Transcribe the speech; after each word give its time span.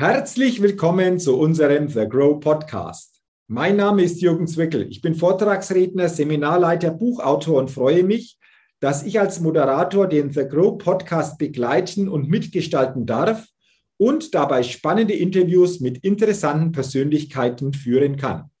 Herzlich 0.00 0.62
willkommen 0.62 1.18
zu 1.18 1.36
unserem 1.36 1.88
The 1.88 2.06
Grow 2.08 2.38
Podcast. 2.38 3.20
Mein 3.48 3.74
Name 3.74 4.04
ist 4.04 4.20
Jürgen 4.20 4.46
Zwickel. 4.46 4.86
Ich 4.88 5.00
bin 5.00 5.16
Vortragsredner, 5.16 6.08
Seminarleiter, 6.08 6.92
Buchautor 6.92 7.58
und 7.58 7.68
freue 7.72 8.04
mich, 8.04 8.38
dass 8.78 9.02
ich 9.02 9.18
als 9.18 9.40
Moderator 9.40 10.06
den 10.06 10.30
The 10.30 10.46
Grow 10.46 10.78
Podcast 10.78 11.36
begleiten 11.36 12.08
und 12.08 12.28
mitgestalten 12.28 13.06
darf 13.06 13.48
und 13.96 14.36
dabei 14.36 14.62
spannende 14.62 15.14
Interviews 15.14 15.80
mit 15.80 15.98
interessanten 16.04 16.70
Persönlichkeiten 16.70 17.72
führen 17.72 18.16
kann. 18.16 18.52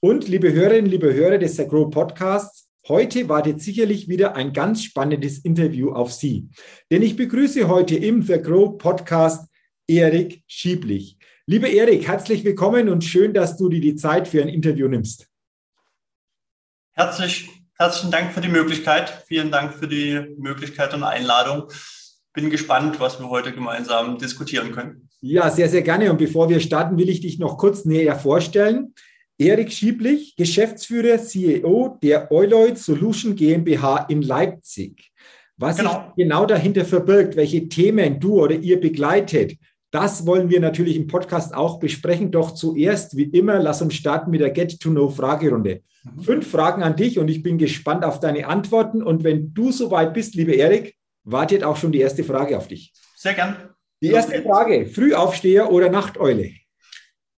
Und 0.00 0.28
liebe 0.28 0.52
Hörerinnen, 0.52 0.90
liebe 0.90 1.14
Hörer 1.14 1.38
des 1.38 1.56
The 1.56 1.66
Grow 1.66 1.88
Podcasts, 1.88 2.68
heute 2.86 3.30
wartet 3.30 3.62
sicherlich 3.62 4.08
wieder 4.08 4.36
ein 4.36 4.52
ganz 4.52 4.84
spannendes 4.84 5.38
Interview 5.38 5.92
auf 5.92 6.12
Sie. 6.12 6.50
Denn 6.90 7.00
ich 7.00 7.16
begrüße 7.16 7.66
heute 7.66 7.96
im 7.96 8.20
The 8.20 8.42
Grow 8.42 8.76
Podcast 8.76 9.48
Erik 9.88 10.42
Schieblich. 10.46 11.18
Lieber 11.46 11.68
Erik, 11.68 12.06
herzlich 12.06 12.44
willkommen 12.44 12.88
und 12.88 13.02
schön, 13.02 13.34
dass 13.34 13.56
du 13.56 13.68
dir 13.68 13.80
die 13.80 13.96
Zeit 13.96 14.28
für 14.28 14.40
ein 14.40 14.48
Interview 14.48 14.86
nimmst. 14.86 15.26
Herzlich, 16.92 17.48
herzlichen 17.78 18.10
Dank 18.10 18.32
für 18.32 18.40
die 18.40 18.48
Möglichkeit. 18.48 19.24
Vielen 19.26 19.50
Dank 19.50 19.74
für 19.74 19.88
die 19.88 20.34
Möglichkeit 20.38 20.94
und 20.94 21.02
Einladung. 21.02 21.64
Bin 22.32 22.48
gespannt, 22.48 23.00
was 23.00 23.18
wir 23.18 23.28
heute 23.28 23.52
gemeinsam 23.52 24.18
diskutieren 24.18 24.72
können. 24.72 25.08
Ja, 25.20 25.50
sehr, 25.50 25.68
sehr 25.68 25.82
gerne. 25.82 26.10
Und 26.10 26.18
bevor 26.18 26.48
wir 26.48 26.60
starten, 26.60 26.96
will 26.96 27.08
ich 27.08 27.20
dich 27.20 27.38
noch 27.38 27.58
kurz 27.58 27.84
näher 27.84 28.18
vorstellen. 28.18 28.94
Erik 29.36 29.72
Schieblich, 29.72 30.36
Geschäftsführer, 30.36 31.18
CEO 31.18 31.98
der 32.02 32.30
Euloid 32.30 32.78
Solution 32.78 33.34
GmbH 33.34 34.06
in 34.08 34.22
Leipzig. 34.22 35.10
Was 35.56 35.76
genau. 35.76 35.90
sich 35.90 36.24
genau 36.24 36.46
dahinter 36.46 36.84
verbirgt, 36.84 37.36
welche 37.36 37.68
Themen 37.68 38.20
du 38.20 38.40
oder 38.40 38.54
ihr 38.54 38.80
begleitet, 38.80 39.56
das 39.92 40.26
wollen 40.26 40.48
wir 40.48 40.58
natürlich 40.58 40.96
im 40.96 41.06
Podcast 41.06 41.54
auch 41.54 41.78
besprechen. 41.78 42.32
Doch 42.32 42.52
zuerst, 42.54 43.16
wie 43.16 43.24
immer, 43.24 43.58
lass 43.60 43.82
uns 43.82 43.94
starten 43.94 44.30
mit 44.30 44.40
der 44.40 44.50
Get-to-Know-Fragerunde. 44.50 45.82
Mhm. 46.02 46.22
Fünf 46.22 46.50
Fragen 46.50 46.82
an 46.82 46.96
dich 46.96 47.18
und 47.18 47.28
ich 47.28 47.42
bin 47.42 47.58
gespannt 47.58 48.04
auf 48.04 48.18
deine 48.18 48.46
Antworten. 48.48 49.02
Und 49.02 49.22
wenn 49.22 49.52
du 49.52 49.70
soweit 49.70 50.14
bist, 50.14 50.34
liebe 50.34 50.52
Erik, 50.52 50.96
wartet 51.24 51.62
auch 51.62 51.76
schon 51.76 51.92
die 51.92 52.00
erste 52.00 52.24
Frage 52.24 52.56
auf 52.56 52.68
dich. 52.68 52.92
Sehr 53.16 53.34
gern. 53.34 53.54
Die 54.02 54.08
erste 54.08 54.42
Frage: 54.42 54.86
Frühaufsteher 54.86 55.70
oder 55.70 55.90
Nachteule? 55.90 56.50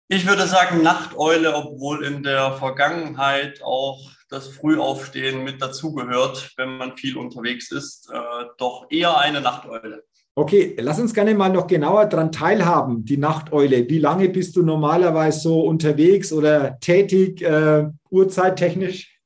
Ich 0.06 0.26
würde 0.26 0.46
sagen 0.46 0.82
Nachteule, 0.82 1.54
obwohl 1.56 2.04
in 2.04 2.22
der 2.22 2.52
Vergangenheit 2.52 3.62
auch 3.64 4.10
das 4.30 4.48
Frühaufstehen 4.48 5.42
mit 5.42 5.60
dazugehört, 5.60 6.52
wenn 6.56 6.76
man 6.76 6.96
viel 6.96 7.16
unterwegs 7.16 7.72
ist. 7.72 8.10
Äh, 8.12 8.44
doch 8.58 8.86
eher 8.90 9.18
eine 9.18 9.40
Nachteule. 9.40 10.04
Okay, 10.36 10.74
lass 10.80 10.98
uns 10.98 11.14
gerne 11.14 11.32
mal 11.32 11.48
noch 11.48 11.68
genauer 11.68 12.06
daran 12.06 12.32
teilhaben, 12.32 13.04
die 13.04 13.18
Nachteule. 13.18 13.88
Wie 13.88 14.00
lange 14.00 14.28
bist 14.28 14.56
du 14.56 14.62
normalerweise 14.62 15.38
so 15.38 15.60
unterwegs 15.60 16.32
oder 16.32 16.76
tätig, 16.80 17.40
äh, 17.40 17.88
uhrzeittechnisch? 18.10 19.16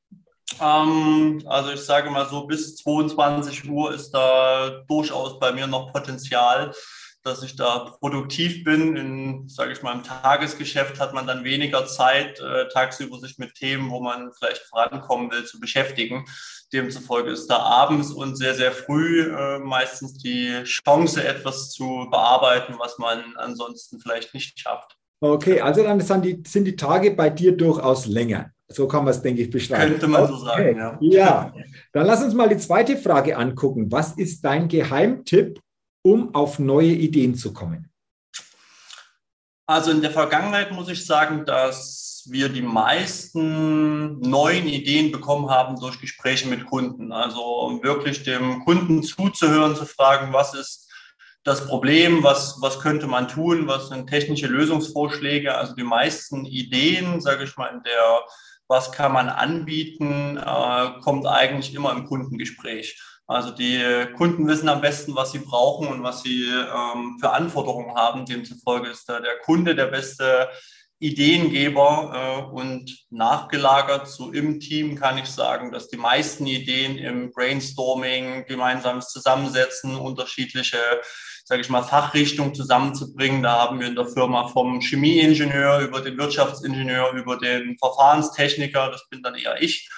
Ähm, 0.60 1.42
also 1.46 1.72
ich 1.72 1.80
sage 1.80 2.10
mal 2.10 2.28
so, 2.28 2.46
bis 2.46 2.76
22 2.76 3.70
Uhr 3.70 3.94
ist 3.94 4.10
da 4.10 4.84
durchaus 4.86 5.38
bei 5.38 5.50
mir 5.52 5.66
noch 5.66 5.94
Potenzial, 5.94 6.74
dass 7.22 7.42
ich 7.42 7.56
da 7.56 7.96
produktiv 8.00 8.62
bin. 8.64 8.96
In, 8.96 9.48
sage 9.48 9.72
ich 9.72 9.82
mal, 9.82 9.94
im 9.94 10.02
Tagesgeschäft 10.02 11.00
hat 11.00 11.14
man 11.14 11.26
dann 11.26 11.42
weniger 11.42 11.86
Zeit, 11.86 12.38
äh, 12.40 12.68
tagsüber 12.68 13.18
sich 13.18 13.38
mit 13.38 13.54
Themen, 13.54 13.90
wo 13.90 14.00
man 14.00 14.30
vielleicht 14.38 14.62
vorankommen 14.62 15.30
will, 15.30 15.46
zu 15.46 15.58
beschäftigen. 15.58 16.26
Demzufolge 16.72 17.30
ist 17.30 17.46
da 17.46 17.58
abends 17.58 18.10
und 18.10 18.36
sehr, 18.36 18.54
sehr 18.54 18.72
früh 18.72 19.22
äh, 19.22 19.58
meistens 19.58 20.18
die 20.18 20.62
Chance, 20.64 21.26
etwas 21.26 21.70
zu 21.70 22.06
bearbeiten, 22.10 22.74
was 22.78 22.98
man 22.98 23.34
ansonsten 23.36 24.00
vielleicht 24.00 24.34
nicht 24.34 24.58
schafft. 24.58 24.96
Okay, 25.20 25.60
also 25.60 25.82
dann 25.82 26.00
sind 26.00 26.24
die, 26.24 26.42
sind 26.46 26.64
die 26.64 26.76
Tage 26.76 27.10
bei 27.12 27.30
dir 27.30 27.56
durchaus 27.56 28.06
länger. 28.06 28.50
So 28.68 28.86
kann 28.86 29.04
man 29.04 29.12
es, 29.12 29.22
denke 29.22 29.42
ich, 29.42 29.50
beschreiben. 29.50 29.92
Könnte 29.92 30.08
man 30.08 30.28
so 30.28 30.36
sagen, 30.36 30.76
ja. 30.76 30.98
Ja, 31.00 31.54
dann 31.92 32.06
lass 32.06 32.22
uns 32.22 32.34
mal 32.34 32.48
die 32.48 32.58
zweite 32.58 32.98
Frage 32.98 33.36
angucken. 33.36 33.90
Was 33.90 34.12
ist 34.12 34.44
dein 34.44 34.68
Geheimtipp, 34.68 35.60
um 36.02 36.34
auf 36.34 36.58
neue 36.58 36.92
Ideen 36.92 37.34
zu 37.34 37.54
kommen? 37.54 37.90
Also 39.66 39.90
in 39.90 40.02
der 40.02 40.10
Vergangenheit 40.10 40.70
muss 40.70 40.88
ich 40.88 41.04
sagen, 41.04 41.44
dass 41.46 42.17
wir 42.30 42.48
die 42.48 42.62
meisten 42.62 44.20
neuen 44.20 44.66
Ideen 44.66 45.12
bekommen 45.12 45.50
haben 45.50 45.78
durch 45.78 46.00
Gespräche 46.00 46.48
mit 46.48 46.66
Kunden. 46.66 47.12
Also 47.12 47.80
wirklich 47.82 48.22
dem 48.22 48.64
Kunden 48.64 49.02
zuzuhören, 49.02 49.76
zu 49.76 49.86
fragen, 49.86 50.32
was 50.32 50.54
ist 50.54 50.88
das 51.44 51.66
Problem, 51.66 52.22
was, 52.22 52.58
was 52.60 52.80
könnte 52.80 53.06
man 53.06 53.28
tun, 53.28 53.66
was 53.66 53.88
sind 53.88 54.08
technische 54.08 54.46
Lösungsvorschläge. 54.46 55.54
Also 55.54 55.74
die 55.74 55.82
meisten 55.82 56.44
Ideen, 56.44 57.20
sage 57.20 57.44
ich 57.44 57.56
mal, 57.56 57.68
in 57.68 57.82
der, 57.82 58.22
was 58.68 58.92
kann 58.92 59.12
man 59.12 59.28
anbieten, 59.28 60.36
äh, 60.36 61.00
kommt 61.00 61.26
eigentlich 61.26 61.74
immer 61.74 61.92
im 61.92 62.04
Kundengespräch. 62.06 63.00
Also 63.26 63.50
die 63.50 63.82
Kunden 64.16 64.48
wissen 64.48 64.70
am 64.70 64.80
besten, 64.80 65.14
was 65.14 65.32
sie 65.32 65.40
brauchen 65.40 65.88
und 65.88 66.02
was 66.02 66.22
sie 66.22 66.44
ähm, 66.44 67.18
für 67.20 67.30
Anforderungen 67.30 67.94
haben. 67.94 68.24
Demzufolge 68.24 68.88
ist 68.88 69.06
da 69.06 69.20
der 69.20 69.38
Kunde 69.40 69.74
der 69.74 69.86
beste 69.86 70.48
Ideengeber 71.00 72.48
äh, 72.50 72.52
und 72.52 73.06
nachgelagert 73.10 74.08
so 74.08 74.32
im 74.32 74.58
Team 74.58 74.96
kann 74.96 75.16
ich 75.16 75.26
sagen, 75.26 75.70
dass 75.70 75.88
die 75.88 75.96
meisten 75.96 76.46
Ideen 76.46 76.98
im 76.98 77.30
Brainstorming, 77.30 78.46
gemeinsames 78.46 79.08
Zusammensetzen, 79.08 79.94
unterschiedliche, 79.94 80.78
sage 81.44 81.60
ich 81.60 81.68
mal, 81.68 81.84
Fachrichtungen 81.84 82.54
zusammenzubringen. 82.54 83.44
Da 83.44 83.60
haben 83.60 83.78
wir 83.78 83.86
in 83.86 83.94
der 83.94 84.06
Firma 84.06 84.48
vom 84.48 84.80
Chemieingenieur 84.80 85.80
über 85.80 86.00
den 86.00 86.18
Wirtschaftsingenieur, 86.18 87.12
über 87.12 87.38
den 87.38 87.78
Verfahrenstechniker, 87.78 88.90
das 88.90 89.08
bin 89.08 89.22
dann 89.22 89.36
eher 89.36 89.62
ich, 89.62 89.88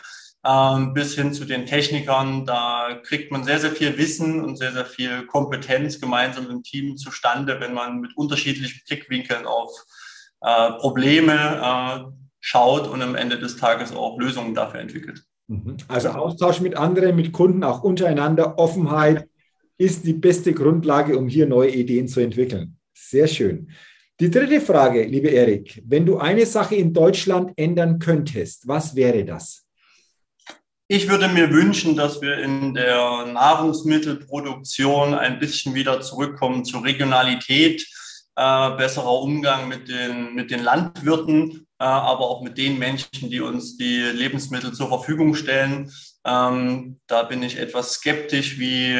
ähm, 0.45 0.93
bis 0.93 1.15
hin 1.15 1.33
zu 1.33 1.47
den 1.47 1.65
Technikern. 1.65 2.45
Da 2.45 3.01
kriegt 3.05 3.33
man 3.33 3.45
sehr, 3.45 3.59
sehr 3.59 3.73
viel 3.73 3.97
Wissen 3.97 4.45
und 4.45 4.57
sehr, 4.57 4.73
sehr 4.73 4.85
viel 4.85 5.25
Kompetenz 5.27 5.99
gemeinsam 5.99 6.51
im 6.51 6.63
Team 6.63 6.99
zustande, 6.99 7.59
wenn 7.59 7.73
man 7.73 8.01
mit 8.01 8.15
unterschiedlichen 8.19 8.83
Blickwinkeln 8.87 9.47
auf 9.47 9.71
äh, 10.41 10.73
Probleme 10.73 11.35
äh, 11.35 12.11
schaut 12.41 12.89
und 12.89 13.03
am 13.03 13.15
Ende 13.15 13.39
des 13.39 13.57
Tages 13.57 13.95
auch 13.95 14.19
Lösungen 14.19 14.55
dafür 14.55 14.81
entwickelt. 14.81 15.23
Mhm. 15.49 15.77
Also 15.89 16.11
Austausch 16.11 16.61
mit 16.61 16.77
anderen, 16.77 17.17
mit 17.17 17.33
Kunden, 17.33 17.65
auch 17.65 17.83
untereinander, 17.83 18.59
Offenheit 18.59 19.29
ist 19.77 20.05
die 20.05 20.13
beste 20.13 20.53
Grundlage, 20.53 21.19
um 21.19 21.29
hier 21.29 21.47
neue 21.47 21.71
Ideen 21.71 22.07
zu 22.07 22.21
entwickeln. 22.21 22.77
Sehr 22.95 23.27
schön. 23.27 23.71
Die 24.21 24.31
dritte 24.31 24.61
Frage, 24.61 25.05
liebe 25.05 25.29
Erik, 25.29 25.83
wenn 25.87 26.05
du 26.05 26.19
eine 26.19 26.45
Sache 26.45 26.75
in 26.75 26.93
Deutschland 26.93 27.53
ändern 27.57 27.99
könntest, 27.99 28.69
was 28.69 28.95
wäre 28.95 29.25
das? 29.25 29.65
Ich 30.89 31.09
würde 31.09 31.29
mir 31.29 31.51
wünschen, 31.51 31.97
dass 31.97 32.21
wir 32.21 32.39
in 32.39 32.75
der 32.75 33.27
Nahrungsmittelproduktion 33.33 35.15
ein 35.15 35.39
bisschen 35.39 35.75
wieder 35.75 36.01
zurückkommen 36.01 36.65
zur 36.65 36.85
Regionalität 36.85 37.87
äh, 38.37 38.71
besserer 38.77 39.21
Umgang 39.21 39.69
mit 39.69 39.89
den, 39.89 40.35
mit 40.35 40.51
den 40.51 40.63
Landwirten, 40.63 41.67
äh, 41.79 41.85
aber 41.85 42.29
auch 42.29 42.43
mit 42.43 42.59
den 42.59 42.79
Menschen, 42.79 43.31
die 43.31 43.41
uns 43.41 43.77
die 43.77 44.01
Lebensmittel 44.01 44.73
zur 44.73 44.89
Verfügung 44.89 45.35
stellen. 45.35 45.91
Ähm, 46.25 47.01
da 47.07 47.23
bin 47.23 47.43
ich 47.43 47.59
etwas 47.59 47.93
skeptisch, 47.95 48.59
wie, 48.59 48.99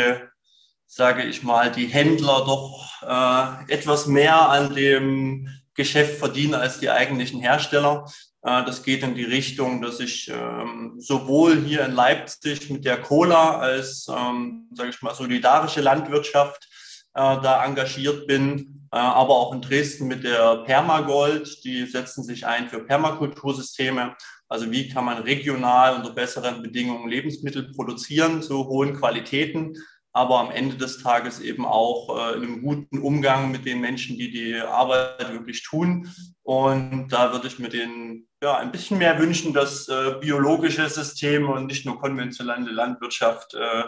sage 0.87 1.25
ich 1.25 1.43
mal, 1.43 1.71
die 1.71 1.87
Händler 1.87 2.45
doch 2.45 3.03
äh, 3.03 3.73
etwas 3.73 4.07
mehr 4.07 4.49
an 4.49 4.75
dem 4.75 5.49
Geschäft 5.75 6.19
verdienen 6.19 6.55
als 6.55 6.81
die 6.81 6.91
eigentlichen 6.91 7.41
Hersteller. 7.41 8.07
Äh, 8.43 8.65
das 8.65 8.83
geht 8.83 9.03
in 9.03 9.15
die 9.15 9.25
Richtung, 9.25 9.83
dass 9.83 10.01
ich 10.01 10.29
ähm, 10.29 10.95
sowohl 10.99 11.59
hier 11.59 11.85
in 11.85 11.93
Leipzig 11.93 12.71
mit 12.71 12.85
der 12.85 13.01
Cola 13.01 13.59
als, 13.59 14.07
ähm, 14.09 14.69
sage 14.75 14.91
ich 14.91 15.03
mal, 15.03 15.15
solidarische 15.15 15.81
Landwirtschaft 15.81 16.67
äh, 17.15 17.21
da 17.21 17.65
engagiert 17.65 18.27
bin, 18.27 18.80
aber 18.97 19.35
auch 19.35 19.55
in 19.55 19.63
Dresden 19.63 20.09
mit 20.09 20.25
der 20.25 20.65
Permagold. 20.65 21.65
Die 21.65 21.87
setzen 21.87 22.25
sich 22.25 22.47
ein 22.47 22.69
für 22.69 22.85
Permakultursysteme. 22.85 24.17
Also 24.49 24.71
wie 24.73 24.89
kann 24.89 25.05
man 25.05 25.23
regional 25.23 25.95
unter 25.95 26.11
besseren 26.11 26.63
Bedingungen 26.63 27.09
Lebensmittel 27.09 27.73
produzieren 27.73 28.43
zu 28.43 28.67
hohen 28.67 28.95
Qualitäten, 28.95 29.77
aber 30.13 30.41
am 30.41 30.51
Ende 30.51 30.77
des 30.77 31.03
Tages 31.03 31.39
eben 31.39 31.65
auch 31.65 32.17
äh, 32.17 32.37
in 32.37 32.43
einem 32.43 32.63
guten 32.63 32.99
Umgang 32.99 33.53
mit 33.53 33.65
den 33.65 33.81
Menschen, 33.81 34.19
die 34.19 34.31
die 34.31 34.57
Arbeit 34.57 35.33
wirklich 35.33 35.63
tun. 35.63 36.13
Und 36.43 37.09
da 37.11 37.33
würde 37.33 37.47
ich 37.47 37.61
mir 37.61 37.69
den 37.69 38.27
ja, 38.43 38.57
ein 38.57 38.73
bisschen 38.73 38.99
mehr 38.99 39.19
wünschen, 39.21 39.53
dass 39.53 39.89
äh, 39.89 40.15
biologische 40.21 40.89
Systeme 40.89 41.49
und 41.53 41.67
nicht 41.67 41.87
nur 41.87 42.01
konventionelle 42.01 42.73
Landwirtschaft 42.73 43.55
äh, 43.55 43.85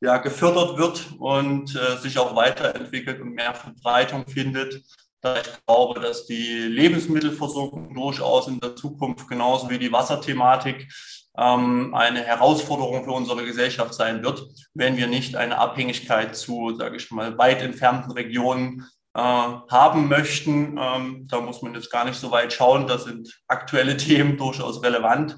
ja, 0.00 0.18
gefördert 0.18 0.76
wird 0.78 1.06
und 1.18 1.74
äh, 1.74 1.96
sich 1.98 2.18
auch 2.18 2.36
weiterentwickelt 2.36 3.20
und 3.20 3.34
mehr 3.34 3.54
Verbreitung 3.54 4.26
findet. 4.26 4.82
Da 5.22 5.40
ich 5.40 5.48
glaube, 5.66 6.00
dass 6.00 6.26
die 6.26 6.58
Lebensmittelversorgung 6.58 7.94
durchaus 7.94 8.48
in 8.48 8.60
der 8.60 8.76
Zukunft 8.76 9.28
genauso 9.28 9.70
wie 9.70 9.78
die 9.78 9.92
Wasserthematik 9.92 10.88
ähm, 11.38 11.94
eine 11.94 12.22
Herausforderung 12.22 13.04
für 13.04 13.12
unsere 13.12 13.44
Gesellschaft 13.44 13.94
sein 13.94 14.22
wird, 14.22 14.46
wenn 14.74 14.96
wir 14.96 15.06
nicht 15.06 15.36
eine 15.36 15.58
Abhängigkeit 15.58 16.36
zu, 16.36 16.74
sage 16.76 16.96
ich 16.96 17.10
mal, 17.10 17.36
weit 17.38 17.62
entfernten 17.62 18.12
Regionen 18.12 18.86
äh, 19.14 19.20
haben 19.20 20.08
möchten. 20.08 20.78
Ähm, 20.78 21.26
da 21.26 21.40
muss 21.40 21.62
man 21.62 21.74
jetzt 21.74 21.90
gar 21.90 22.04
nicht 22.04 22.18
so 22.18 22.30
weit 22.30 22.52
schauen. 22.52 22.86
Da 22.86 22.98
sind 22.98 23.40
aktuelle 23.48 23.96
Themen 23.96 24.36
durchaus 24.36 24.82
relevant. 24.82 25.36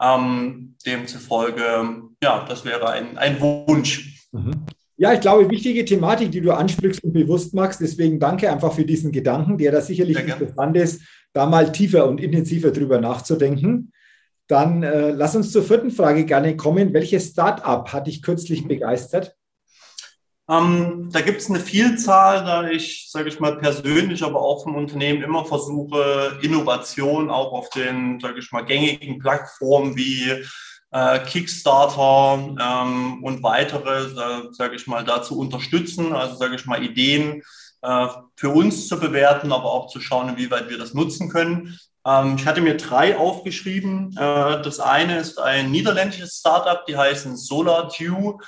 Ähm, 0.00 0.76
demzufolge, 0.84 2.02
ja, 2.22 2.44
das 2.48 2.64
wäre 2.64 2.90
ein, 2.90 3.16
ein 3.16 3.40
Wunsch. 3.40 4.28
Mhm. 4.32 4.66
Ja, 4.98 5.12
ich 5.12 5.20
glaube, 5.20 5.50
wichtige 5.50 5.84
Thematik, 5.84 6.30
die 6.30 6.40
du 6.40 6.52
ansprichst 6.52 7.04
und 7.04 7.12
bewusst 7.12 7.52
machst. 7.54 7.80
Deswegen 7.80 8.18
danke 8.18 8.50
einfach 8.50 8.72
für 8.72 8.84
diesen 8.84 9.12
Gedanken, 9.12 9.58
der 9.58 9.72
da 9.72 9.80
sicherlich 9.80 10.18
interessant 10.18 10.76
ist, 10.76 11.02
da 11.34 11.44
mal 11.46 11.70
tiefer 11.70 12.08
und 12.08 12.20
intensiver 12.20 12.70
drüber 12.70 12.98
nachzudenken. 12.98 13.92
Dann 14.48 14.82
äh, 14.82 15.10
lass 15.10 15.36
uns 15.36 15.52
zur 15.52 15.64
vierten 15.64 15.90
Frage 15.90 16.24
gerne 16.24 16.56
kommen. 16.56 16.94
Welches 16.94 17.30
Start-up 17.30 17.92
hat 17.92 18.06
dich 18.06 18.22
kürzlich 18.22 18.66
begeistert? 18.66 19.36
Ähm, 20.48 21.08
da 21.10 21.20
gibt 21.22 21.40
es 21.40 21.50
eine 21.50 21.58
Vielzahl, 21.58 22.44
da 22.44 22.68
ich, 22.68 23.10
sage 23.10 23.28
ich 23.28 23.40
mal, 23.40 23.58
persönlich, 23.58 24.22
aber 24.22 24.40
auch 24.40 24.62
vom 24.62 24.76
Unternehmen 24.76 25.22
immer 25.22 25.44
versuche, 25.44 26.38
Innovation 26.42 27.30
auch 27.30 27.52
auf 27.52 27.68
den, 27.70 28.20
sage 28.20 28.38
ich 28.38 28.52
mal, 28.52 28.64
gängigen 28.64 29.18
Plattformen 29.18 29.96
wie 29.96 30.44
äh, 30.92 31.18
Kickstarter 31.20 32.38
ähm, 32.60 33.24
und 33.24 33.42
weitere, 33.42 34.04
äh, 34.04 34.52
sage 34.52 34.76
ich 34.76 34.86
mal, 34.86 35.04
da 35.04 35.22
zu 35.22 35.38
unterstützen, 35.38 36.12
also 36.12 36.36
sage 36.36 36.54
ich 36.54 36.64
mal, 36.64 36.82
Ideen 36.82 37.42
äh, 37.82 38.06
für 38.36 38.50
uns 38.50 38.86
zu 38.86 39.00
bewerten, 39.00 39.52
aber 39.52 39.72
auch 39.72 39.88
zu 39.88 40.00
schauen, 40.00 40.28
inwieweit 40.28 40.70
wir 40.70 40.78
das 40.78 40.94
nutzen 40.94 41.28
können. 41.28 41.78
Ähm, 42.06 42.36
ich 42.38 42.46
hatte 42.46 42.60
mir 42.60 42.76
drei 42.76 43.18
aufgeschrieben. 43.18 44.12
Äh, 44.16 44.62
das 44.62 44.78
eine 44.80 45.18
ist 45.18 45.38
ein 45.38 45.70
niederländisches 45.70 46.38
Startup, 46.38 46.86
die 46.86 46.96
heißen 46.96 47.36
SolarDew. 47.36 48.38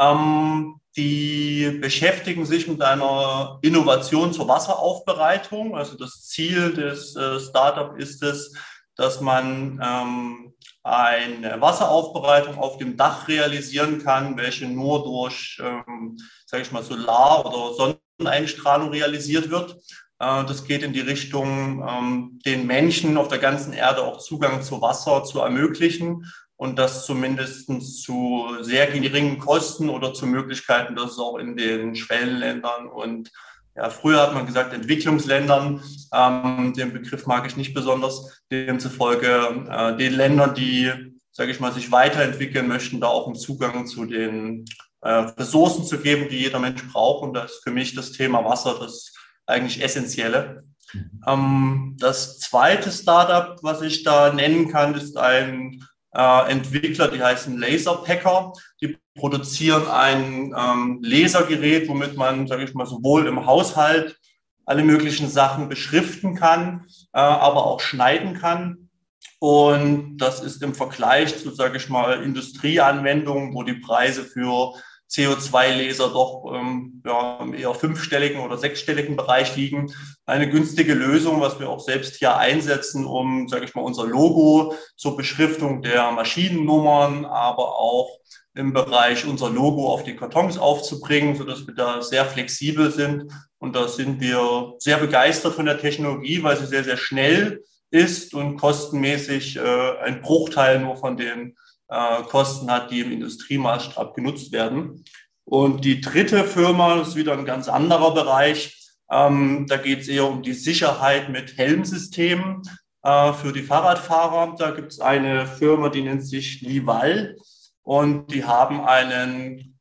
Ähm, 0.00 0.80
die 0.96 1.78
beschäftigen 1.80 2.44
sich 2.44 2.66
mit 2.66 2.82
einer 2.82 3.58
Innovation 3.62 4.32
zur 4.32 4.48
Wasseraufbereitung. 4.48 5.76
Also 5.76 5.96
das 5.96 6.26
Ziel 6.26 6.74
des 6.74 7.14
äh, 7.14 7.38
Startup 7.38 7.96
ist 7.96 8.22
es, 8.22 8.52
dass 8.96 9.20
man 9.20 9.80
ähm, 9.82 10.54
eine 10.82 11.60
Wasseraufbereitung 11.60 12.58
auf 12.58 12.78
dem 12.78 12.96
Dach 12.96 13.28
realisieren 13.28 14.02
kann, 14.02 14.36
welche 14.36 14.66
nur 14.66 15.04
durch, 15.04 15.60
ähm, 15.62 16.16
sage 16.46 16.62
ich 16.62 16.72
mal, 16.72 16.82
Solar- 16.82 17.46
oder 17.46 17.94
Sonneneinstrahlung 18.18 18.90
realisiert 18.90 19.50
wird. 19.50 19.76
Äh, 20.18 20.44
das 20.44 20.64
geht 20.64 20.82
in 20.82 20.92
die 20.92 21.00
Richtung, 21.00 21.86
ähm, 21.88 22.40
den 22.44 22.66
Menschen 22.66 23.16
auf 23.16 23.28
der 23.28 23.38
ganzen 23.38 23.74
Erde 23.74 24.02
auch 24.02 24.18
Zugang 24.18 24.62
zu 24.62 24.82
Wasser 24.82 25.22
zu 25.24 25.40
ermöglichen 25.40 26.24
und 26.60 26.78
das 26.78 27.06
zumindest 27.06 27.70
zu 28.02 28.48
sehr 28.60 28.86
geringen 28.88 29.38
Kosten 29.38 29.88
oder 29.88 30.12
zu 30.12 30.26
Möglichkeiten, 30.26 30.94
dass 30.94 31.12
es 31.12 31.18
auch 31.18 31.38
in 31.38 31.56
den 31.56 31.96
Schwellenländern 31.96 32.86
und 32.86 33.30
ja, 33.74 33.88
früher 33.88 34.20
hat 34.20 34.34
man 34.34 34.44
gesagt 34.44 34.74
Entwicklungsländern, 34.74 35.82
ähm, 36.12 36.74
den 36.76 36.92
Begriff 36.92 37.24
mag 37.24 37.46
ich 37.46 37.56
nicht 37.56 37.72
besonders, 37.72 38.42
demzufolge 38.52 39.64
äh, 39.70 39.96
den 39.96 40.12
Ländern, 40.12 40.54
die, 40.54 40.92
sage 41.32 41.50
ich 41.50 41.60
mal, 41.60 41.72
sich 41.72 41.92
weiterentwickeln 41.92 42.68
möchten, 42.68 43.00
da 43.00 43.06
auch 43.06 43.26
einen 43.26 43.36
Zugang 43.36 43.86
zu 43.86 44.04
den 44.04 44.66
äh, 45.00 45.08
Ressourcen 45.08 45.86
zu 45.86 45.96
geben, 45.96 46.28
die 46.28 46.40
jeder 46.40 46.58
Mensch 46.58 46.86
braucht. 46.92 47.22
Und 47.22 47.32
das 47.32 47.52
ist 47.52 47.62
für 47.62 47.70
mich 47.70 47.94
das 47.94 48.12
Thema 48.12 48.44
Wasser 48.44 48.76
das 48.78 49.14
eigentlich 49.46 49.82
Essentielle. 49.82 50.64
Mhm. 50.92 51.22
Ähm, 51.26 51.96
das 51.98 52.38
zweite 52.38 52.92
Startup, 52.92 53.56
was 53.62 53.80
ich 53.80 54.02
da 54.02 54.30
nennen 54.30 54.68
kann, 54.68 54.94
ist 54.94 55.16
ein 55.16 55.82
äh, 56.12 56.50
Entwickler, 56.50 57.08
die 57.08 57.22
heißen 57.22 57.58
Laserpacker. 57.58 58.52
Die 58.80 58.98
produzieren 59.14 59.86
ein 59.88 60.54
ähm, 60.56 61.00
Lasergerät, 61.02 61.88
womit 61.88 62.16
man, 62.16 62.46
sage 62.46 62.64
ich 62.64 62.74
mal, 62.74 62.86
sowohl 62.86 63.26
im 63.26 63.46
Haushalt 63.46 64.16
alle 64.64 64.84
möglichen 64.84 65.28
Sachen 65.28 65.68
beschriften 65.68 66.36
kann, 66.36 66.86
äh, 67.12 67.18
aber 67.18 67.66
auch 67.66 67.80
schneiden 67.80 68.34
kann. 68.34 68.90
Und 69.38 70.18
das 70.18 70.40
ist 70.42 70.62
im 70.62 70.74
Vergleich 70.74 71.38
zu, 71.38 71.50
sage 71.50 71.78
ich 71.78 71.88
mal, 71.88 72.22
Industrieanwendungen, 72.22 73.54
wo 73.54 73.62
die 73.62 73.74
Preise 73.74 74.22
für 74.24 74.74
CO2-Laser 75.10 76.08
doch 76.10 76.52
ähm, 76.54 77.02
ja, 77.04 77.38
im 77.40 77.54
eher 77.54 77.74
fünfstelligen 77.74 78.40
oder 78.40 78.56
sechsstelligen 78.56 79.16
Bereich 79.16 79.56
liegen. 79.56 79.92
Eine 80.24 80.48
günstige 80.48 80.94
Lösung, 80.94 81.40
was 81.40 81.58
wir 81.58 81.68
auch 81.68 81.80
selbst 81.80 82.16
hier 82.16 82.36
einsetzen, 82.36 83.04
um, 83.04 83.48
sage 83.48 83.64
ich 83.64 83.74
mal, 83.74 83.82
unser 83.82 84.06
Logo 84.06 84.74
zur 84.96 85.16
Beschriftung 85.16 85.82
der 85.82 86.12
Maschinennummern, 86.12 87.24
aber 87.24 87.78
auch 87.78 88.08
im 88.54 88.72
Bereich 88.72 89.26
unser 89.26 89.50
Logo 89.50 89.92
auf 89.92 90.04
die 90.04 90.16
Kartons 90.16 90.58
aufzubringen, 90.58 91.36
sodass 91.36 91.66
wir 91.66 91.74
da 91.74 92.02
sehr 92.02 92.24
flexibel 92.24 92.90
sind. 92.90 93.32
Und 93.58 93.74
da 93.74 93.88
sind 93.88 94.20
wir 94.20 94.74
sehr 94.78 94.98
begeistert 94.98 95.54
von 95.54 95.66
der 95.66 95.78
Technologie, 95.78 96.42
weil 96.42 96.56
sie 96.56 96.66
sehr, 96.66 96.84
sehr 96.84 96.96
schnell 96.96 97.62
ist 97.90 98.34
und 98.34 98.56
kostenmäßig 98.56 99.56
äh, 99.56 99.98
ein 100.04 100.20
Bruchteil 100.20 100.80
nur 100.80 100.96
von 100.96 101.16
den 101.16 101.56
äh, 101.90 102.22
Kosten 102.22 102.70
hat, 102.70 102.90
die 102.90 103.00
im 103.00 103.12
Industriemaßstab 103.12 104.14
genutzt 104.14 104.52
werden. 104.52 105.04
Und 105.44 105.84
die 105.84 106.00
dritte 106.00 106.44
Firma 106.44 107.00
ist 107.00 107.16
wieder 107.16 107.32
ein 107.32 107.44
ganz 107.44 107.68
anderer 107.68 108.14
Bereich. 108.14 108.76
Ähm, 109.10 109.66
da 109.68 109.76
geht 109.76 110.00
es 110.00 110.08
eher 110.08 110.26
um 110.26 110.42
die 110.42 110.52
Sicherheit 110.52 111.28
mit 111.28 111.58
Helmsystemen 111.58 112.62
äh, 113.02 113.32
für 113.32 113.52
die 113.52 113.64
Fahrradfahrer. 113.64 114.54
Da 114.56 114.70
gibt 114.70 114.92
es 114.92 115.00
eine 115.00 115.46
Firma, 115.46 115.88
die 115.88 116.02
nennt 116.02 116.24
sich 116.24 116.60
Lival 116.60 117.36
und 117.82 118.32
die 118.32 118.44
haben 118.44 118.84
einen 118.84 119.78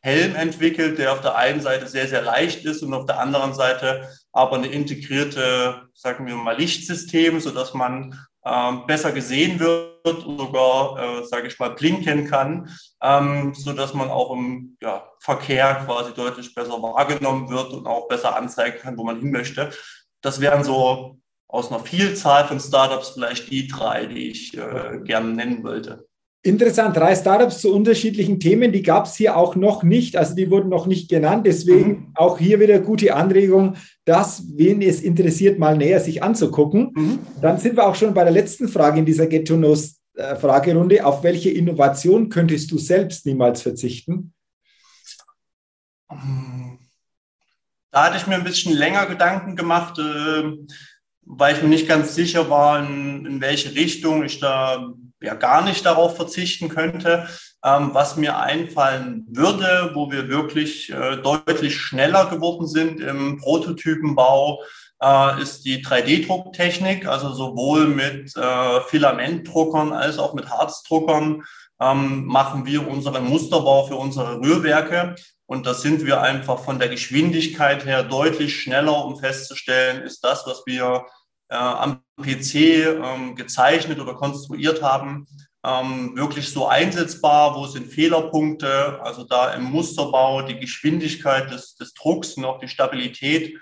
Helm 0.00 0.34
entwickelt, 0.34 0.98
der 0.98 1.12
auf 1.12 1.20
der 1.20 1.36
einen 1.36 1.60
Seite 1.60 1.86
sehr, 1.86 2.08
sehr 2.08 2.22
leicht 2.22 2.64
ist 2.64 2.82
und 2.82 2.94
auf 2.94 3.06
der 3.06 3.20
anderen 3.20 3.54
Seite 3.54 4.08
aber 4.32 4.56
eine 4.56 4.68
integrierte, 4.68 5.82
sagen 5.94 6.26
wir 6.26 6.36
mal, 6.36 6.56
Lichtsystem, 6.56 7.40
sodass 7.40 7.74
man 7.74 8.18
ähm, 8.44 8.86
besser 8.86 9.12
gesehen 9.12 9.60
wird 9.60 9.93
und 10.04 10.38
sogar, 10.38 10.98
äh, 10.98 11.24
sage 11.24 11.48
ich 11.48 11.58
mal, 11.58 11.70
blinken 11.70 12.26
kann, 12.26 12.70
ähm, 13.02 13.54
so 13.54 13.72
dass 13.72 13.94
man 13.94 14.10
auch 14.10 14.32
im 14.32 14.76
ja, 14.80 15.08
Verkehr 15.20 15.82
quasi 15.86 16.12
deutlich 16.12 16.54
besser 16.54 16.82
wahrgenommen 16.82 17.48
wird 17.48 17.72
und 17.72 17.86
auch 17.86 18.06
besser 18.08 18.36
anzeigen 18.36 18.78
kann, 18.80 18.98
wo 18.98 19.04
man 19.04 19.18
hin 19.18 19.30
möchte. 19.30 19.70
Das 20.20 20.40
wären 20.40 20.62
so 20.62 21.18
aus 21.48 21.70
einer 21.70 21.80
Vielzahl 21.80 22.46
von 22.46 22.60
Startups 22.60 23.10
vielleicht 23.10 23.50
die 23.50 23.66
drei, 23.66 24.06
die 24.06 24.30
ich 24.30 24.56
äh, 24.56 25.00
gerne 25.04 25.32
nennen 25.32 25.64
wollte. 25.64 26.06
Interessant, 26.46 26.94
drei 26.94 27.16
Startups 27.16 27.62
zu 27.62 27.74
unterschiedlichen 27.74 28.38
Themen, 28.38 28.70
die 28.70 28.82
gab 28.82 29.06
es 29.06 29.16
hier 29.16 29.34
auch 29.34 29.56
noch 29.56 29.82
nicht, 29.82 30.14
also 30.14 30.34
die 30.34 30.50
wurden 30.50 30.68
noch 30.68 30.86
nicht 30.86 31.08
genannt. 31.08 31.46
Deswegen 31.46 31.88
mhm. 31.88 32.06
auch 32.14 32.38
hier 32.38 32.60
wieder 32.60 32.80
gute 32.80 33.14
Anregung, 33.14 33.76
das, 34.04 34.42
wen 34.54 34.82
es 34.82 35.00
interessiert, 35.00 35.58
mal 35.58 35.74
näher 35.74 36.00
sich 36.00 36.22
anzugucken. 36.22 36.92
Mhm. 36.94 37.18
Dann 37.40 37.56
sind 37.56 37.78
wir 37.78 37.86
auch 37.86 37.94
schon 37.94 38.12
bei 38.12 38.24
der 38.24 38.32
letzten 38.34 38.68
Frage 38.68 38.98
in 38.98 39.06
dieser 39.06 39.26
Get 39.26 39.48
to 39.48 39.56
Know 39.56 39.74
Fragerunde. 40.38 41.06
Auf 41.06 41.22
welche 41.22 41.48
Innovation 41.48 42.28
könntest 42.28 42.70
du 42.70 42.76
selbst 42.76 43.24
niemals 43.24 43.62
verzichten? 43.62 44.34
Da 47.90 48.04
hatte 48.04 48.18
ich 48.18 48.26
mir 48.26 48.34
ein 48.34 48.44
bisschen 48.44 48.74
länger 48.74 49.06
Gedanken 49.06 49.56
gemacht, 49.56 49.98
äh, 49.98 50.52
weil 51.22 51.56
ich 51.56 51.62
mir 51.62 51.70
nicht 51.70 51.88
ganz 51.88 52.14
sicher 52.14 52.50
war, 52.50 52.86
in 52.86 53.40
welche 53.40 53.74
Richtung 53.74 54.24
ich 54.24 54.40
da 54.40 54.92
ja 55.24 55.34
gar 55.34 55.64
nicht 55.64 55.84
darauf 55.86 56.16
verzichten 56.16 56.68
könnte. 56.68 57.26
Ähm, 57.64 57.90
was 57.92 58.16
mir 58.16 58.38
einfallen 58.38 59.26
würde, 59.30 59.92
wo 59.94 60.10
wir 60.10 60.28
wirklich 60.28 60.90
äh, 60.90 61.16
deutlich 61.16 61.76
schneller 61.76 62.26
geworden 62.26 62.66
sind 62.66 63.00
im 63.00 63.38
Prototypenbau, 63.38 64.62
äh, 65.02 65.42
ist 65.42 65.64
die 65.64 65.84
3D-Drucktechnik, 65.84 67.06
also 67.06 67.32
sowohl 67.32 67.86
mit 67.86 68.36
äh, 68.36 68.80
Filamentdruckern 68.82 69.92
als 69.92 70.18
auch 70.18 70.34
mit 70.34 70.50
Harzdruckern 70.50 71.42
ähm, 71.80 72.24
machen 72.26 72.66
wir 72.66 72.88
unseren 72.88 73.24
Musterbau 73.24 73.86
für 73.86 73.96
unsere 73.96 74.40
Rührwerke. 74.40 75.14
Und 75.46 75.66
da 75.66 75.74
sind 75.74 76.06
wir 76.06 76.22
einfach 76.22 76.60
von 76.60 76.78
der 76.78 76.88
Geschwindigkeit 76.88 77.84
her 77.84 78.02
deutlich 78.02 78.56
schneller, 78.60 79.04
um 79.04 79.18
festzustellen, 79.18 80.02
ist 80.02 80.24
das, 80.24 80.46
was 80.46 80.62
wir 80.66 81.04
äh, 81.48 81.56
am 81.56 82.02
PC 82.20 82.54
ähm, 82.54 83.36
gezeichnet 83.36 84.00
oder 84.00 84.14
konstruiert 84.14 84.82
haben, 84.82 85.26
ähm, 85.64 86.16
wirklich 86.16 86.50
so 86.50 86.68
einsetzbar? 86.68 87.56
Wo 87.56 87.66
sind 87.66 87.92
Fehlerpunkte? 87.92 89.00
Also 89.02 89.24
da 89.24 89.54
im 89.54 89.64
Musterbau 89.64 90.42
die 90.42 90.58
Geschwindigkeit 90.58 91.50
des, 91.50 91.76
des 91.76 91.94
Drucks 91.94 92.34
und 92.34 92.44
auch 92.44 92.58
die 92.58 92.68
Stabilität, 92.68 93.58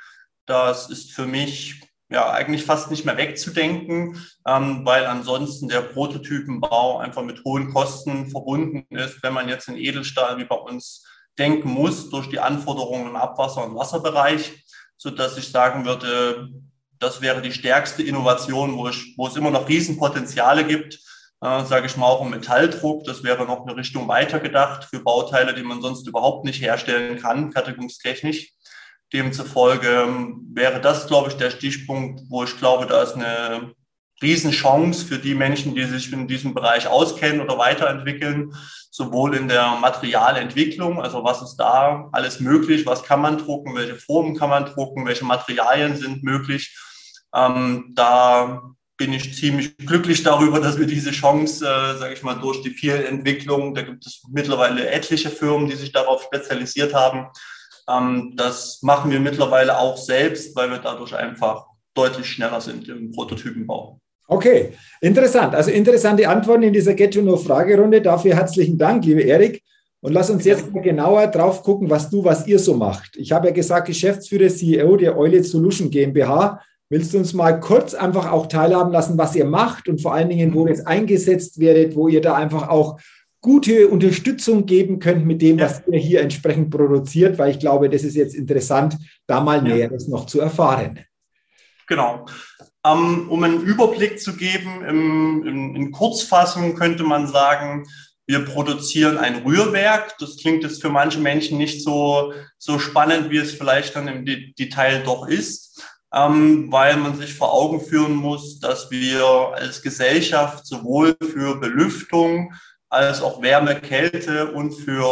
das 0.46 0.90
ist 0.90 1.12
für 1.12 1.26
mich 1.26 1.80
ja 2.10 2.30
eigentlich 2.30 2.64
fast 2.64 2.90
nicht 2.90 3.06
mehr 3.06 3.16
wegzudenken, 3.16 4.22
ähm, 4.46 4.84
weil 4.84 5.06
ansonsten 5.06 5.68
der 5.68 5.80
Prototypenbau 5.80 6.98
einfach 6.98 7.22
mit 7.22 7.42
hohen 7.44 7.72
Kosten 7.72 8.30
verbunden 8.30 8.84
ist, 8.90 9.22
wenn 9.22 9.32
man 9.32 9.48
jetzt 9.48 9.68
in 9.68 9.76
Edelstahl 9.76 10.38
wie 10.38 10.44
bei 10.44 10.56
uns 10.56 11.06
denken 11.38 11.70
muss 11.70 12.10
durch 12.10 12.28
die 12.28 12.40
Anforderungen 12.40 13.08
im 13.08 13.16
Abwasser- 13.16 13.64
und 13.64 13.74
Wasserbereich, 13.74 14.64
so 14.98 15.10
dass 15.10 15.38
ich 15.38 15.48
sagen 15.48 15.84
würde, 15.84 16.50
das 17.02 17.20
wäre 17.20 17.42
die 17.42 17.52
stärkste 17.52 18.02
Innovation, 18.02 18.76
wo, 18.76 18.88
ich, 18.88 19.14
wo 19.16 19.26
es 19.26 19.36
immer 19.36 19.50
noch 19.50 19.68
Riesenpotenziale 19.68 20.64
gibt, 20.64 20.94
äh, 21.42 21.64
sage 21.64 21.86
ich 21.86 21.96
mal 21.96 22.06
auch 22.06 22.22
im 22.22 22.30
Metalldruck. 22.30 23.04
Das 23.04 23.24
wäre 23.24 23.44
noch 23.44 23.66
eine 23.66 23.76
Richtung 23.76 24.06
weitergedacht 24.08 24.84
für 24.84 25.00
Bauteile, 25.00 25.54
die 25.54 25.64
man 25.64 25.82
sonst 25.82 26.06
überhaupt 26.06 26.44
nicht 26.44 26.62
herstellen 26.62 27.18
kann, 27.18 27.52
fertigungstechnisch. 27.52 28.52
demzufolge 29.12 29.88
ähm, 29.88 30.46
wäre 30.54 30.80
das, 30.80 31.06
glaube 31.06 31.30
ich, 31.30 31.36
der 31.36 31.50
Stichpunkt, 31.50 32.22
wo 32.28 32.44
ich 32.44 32.56
glaube, 32.56 32.86
da 32.86 33.02
ist 33.02 33.14
eine 33.14 33.74
Riesenchance 34.22 35.04
für 35.04 35.18
die 35.18 35.34
Menschen, 35.34 35.74
die 35.74 35.84
sich 35.84 36.12
in 36.12 36.28
diesem 36.28 36.54
Bereich 36.54 36.86
auskennen 36.86 37.40
oder 37.40 37.58
weiterentwickeln, 37.58 38.54
sowohl 38.90 39.34
in 39.34 39.48
der 39.48 39.76
Materialentwicklung, 39.80 41.02
also 41.02 41.24
was 41.24 41.42
ist 41.42 41.56
da 41.56 42.08
alles 42.12 42.38
möglich, 42.38 42.86
was 42.86 43.02
kann 43.02 43.20
man 43.20 43.38
drucken, 43.38 43.74
welche 43.74 43.96
Formen 43.96 44.36
kann 44.36 44.50
man 44.50 44.66
drucken, 44.66 45.04
welche 45.04 45.24
Materialien 45.24 45.96
sind 45.96 46.22
möglich. 46.22 46.78
Ähm, 47.34 47.92
da 47.94 48.62
bin 48.96 49.12
ich 49.12 49.34
ziemlich 49.34 49.76
glücklich 49.78 50.22
darüber, 50.22 50.60
dass 50.60 50.78
wir 50.78 50.86
diese 50.86 51.10
Chance, 51.10 51.64
äh, 51.64 51.98
sage 51.98 52.14
ich 52.14 52.22
mal, 52.22 52.34
durch 52.34 52.62
die 52.62 52.70
vielen 52.70 53.04
Entwicklungen, 53.04 53.74
da 53.74 53.82
gibt 53.82 54.06
es 54.06 54.22
mittlerweile 54.30 54.88
etliche 54.90 55.30
Firmen, 55.30 55.68
die 55.68 55.76
sich 55.76 55.92
darauf 55.92 56.22
spezialisiert 56.22 56.94
haben. 56.94 57.26
Ähm, 57.88 58.34
das 58.36 58.80
machen 58.82 59.10
wir 59.10 59.18
mittlerweile 59.18 59.78
auch 59.78 59.96
selbst, 59.96 60.54
weil 60.54 60.70
wir 60.70 60.78
dadurch 60.78 61.14
einfach 61.16 61.66
deutlich 61.94 62.26
schneller 62.26 62.60
sind 62.60 62.88
im 62.88 63.10
Prototypenbau. 63.10 63.98
Okay, 64.28 64.72
interessant. 65.00 65.54
Also 65.54 65.70
interessante 65.70 66.28
Antworten 66.28 66.62
in 66.62 66.72
dieser 66.72 66.94
Get 66.94 67.12
to 67.12 67.20
Know 67.20 67.36
Fragerunde. 67.36 68.00
Dafür 68.00 68.34
herzlichen 68.34 68.78
Dank, 68.78 69.04
liebe 69.04 69.22
Erik. 69.22 69.62
Und 70.00 70.12
lass 70.12 70.30
uns 70.30 70.44
jetzt 70.44 70.72
mal 70.72 70.82
genauer 70.82 71.26
drauf 71.28 71.62
gucken, 71.62 71.90
was 71.90 72.08
du, 72.08 72.24
was 72.24 72.46
ihr 72.46 72.58
so 72.58 72.74
macht. 72.74 73.16
Ich 73.16 73.30
habe 73.30 73.48
ja 73.48 73.52
gesagt, 73.52 73.86
Geschäftsführer, 73.86 74.48
CEO 74.48 74.96
der 74.96 75.16
Eulet 75.16 75.44
Solution 75.44 75.90
GmbH. 75.90 76.60
Willst 76.92 77.14
du 77.14 77.16
uns 77.16 77.32
mal 77.32 77.58
kurz 77.58 77.94
einfach 77.94 78.30
auch 78.30 78.48
teilhaben 78.48 78.92
lassen, 78.92 79.16
was 79.16 79.34
ihr 79.34 79.46
macht 79.46 79.88
und 79.88 80.02
vor 80.02 80.12
allen 80.12 80.28
Dingen, 80.28 80.52
wo 80.52 80.66
ihr 80.66 80.74
jetzt 80.74 80.86
eingesetzt 80.86 81.58
werdet, 81.58 81.96
wo 81.96 82.06
ihr 82.06 82.20
da 82.20 82.34
einfach 82.34 82.68
auch 82.68 83.00
gute 83.40 83.88
Unterstützung 83.88 84.66
geben 84.66 84.98
könnt 84.98 85.24
mit 85.24 85.40
dem, 85.40 85.58
was 85.58 85.82
ihr 85.90 85.98
hier 85.98 86.20
entsprechend 86.20 86.68
produziert, 86.70 87.38
weil 87.38 87.50
ich 87.50 87.58
glaube, 87.58 87.88
das 87.88 88.02
ist 88.02 88.14
jetzt 88.14 88.34
interessant, 88.34 88.98
da 89.26 89.40
mal. 89.40 89.62
Näheres 89.62 90.06
noch 90.06 90.26
zu 90.26 90.38
erfahren. 90.38 91.00
Genau. 91.86 92.26
Um, 92.86 93.30
um 93.30 93.42
einen 93.42 93.62
Überblick 93.62 94.20
zu 94.20 94.36
geben, 94.36 94.84
in 94.84 95.92
Kurzfassung 95.92 96.74
könnte 96.74 97.04
man 97.04 97.26
sagen, 97.26 97.86
wir 98.26 98.44
produzieren 98.44 99.16
ein 99.16 99.36
Rührwerk. 99.46 100.18
Das 100.18 100.36
klingt 100.36 100.62
jetzt 100.62 100.82
für 100.82 100.90
manche 100.90 101.20
Menschen 101.20 101.56
nicht 101.56 101.82
so, 101.82 102.34
so 102.58 102.78
spannend, 102.78 103.30
wie 103.30 103.38
es 103.38 103.52
vielleicht 103.52 103.96
dann 103.96 104.08
im 104.08 104.26
Detail 104.26 105.02
doch 105.04 105.26
ist 105.26 105.71
ähm, 106.14 106.70
weil 106.70 106.96
man 106.96 107.16
sich 107.16 107.34
vor 107.34 107.52
Augen 107.52 107.80
führen 107.80 108.14
muss, 108.14 108.60
dass 108.60 108.90
wir 108.90 109.24
als 109.54 109.82
Gesellschaft 109.82 110.66
sowohl 110.66 111.16
für 111.20 111.58
Belüftung 111.58 112.52
als 112.90 113.22
auch 113.22 113.40
Wärme, 113.40 113.80
Kälte 113.80 114.52
und 114.52 114.72
für 114.72 115.06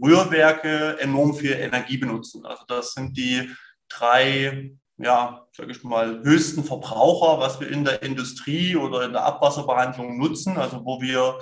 Rührwerke 0.00 1.00
enorm 1.00 1.34
viel 1.34 1.52
Energie 1.52 1.96
benutzen. 1.96 2.46
Also 2.46 2.62
das 2.68 2.92
sind 2.92 3.16
die 3.16 3.50
drei, 3.88 4.70
ja, 4.98 5.44
sage 5.50 5.72
ich 5.72 5.82
mal, 5.82 6.22
höchsten 6.22 6.62
Verbraucher, 6.62 7.40
was 7.40 7.58
wir 7.58 7.68
in 7.68 7.84
der 7.84 8.02
Industrie 8.04 8.76
oder 8.76 9.02
in 9.04 9.12
der 9.12 9.24
Abwasserbehandlung 9.24 10.16
nutzen, 10.16 10.56
also 10.56 10.84
wo 10.84 11.00
wir 11.00 11.40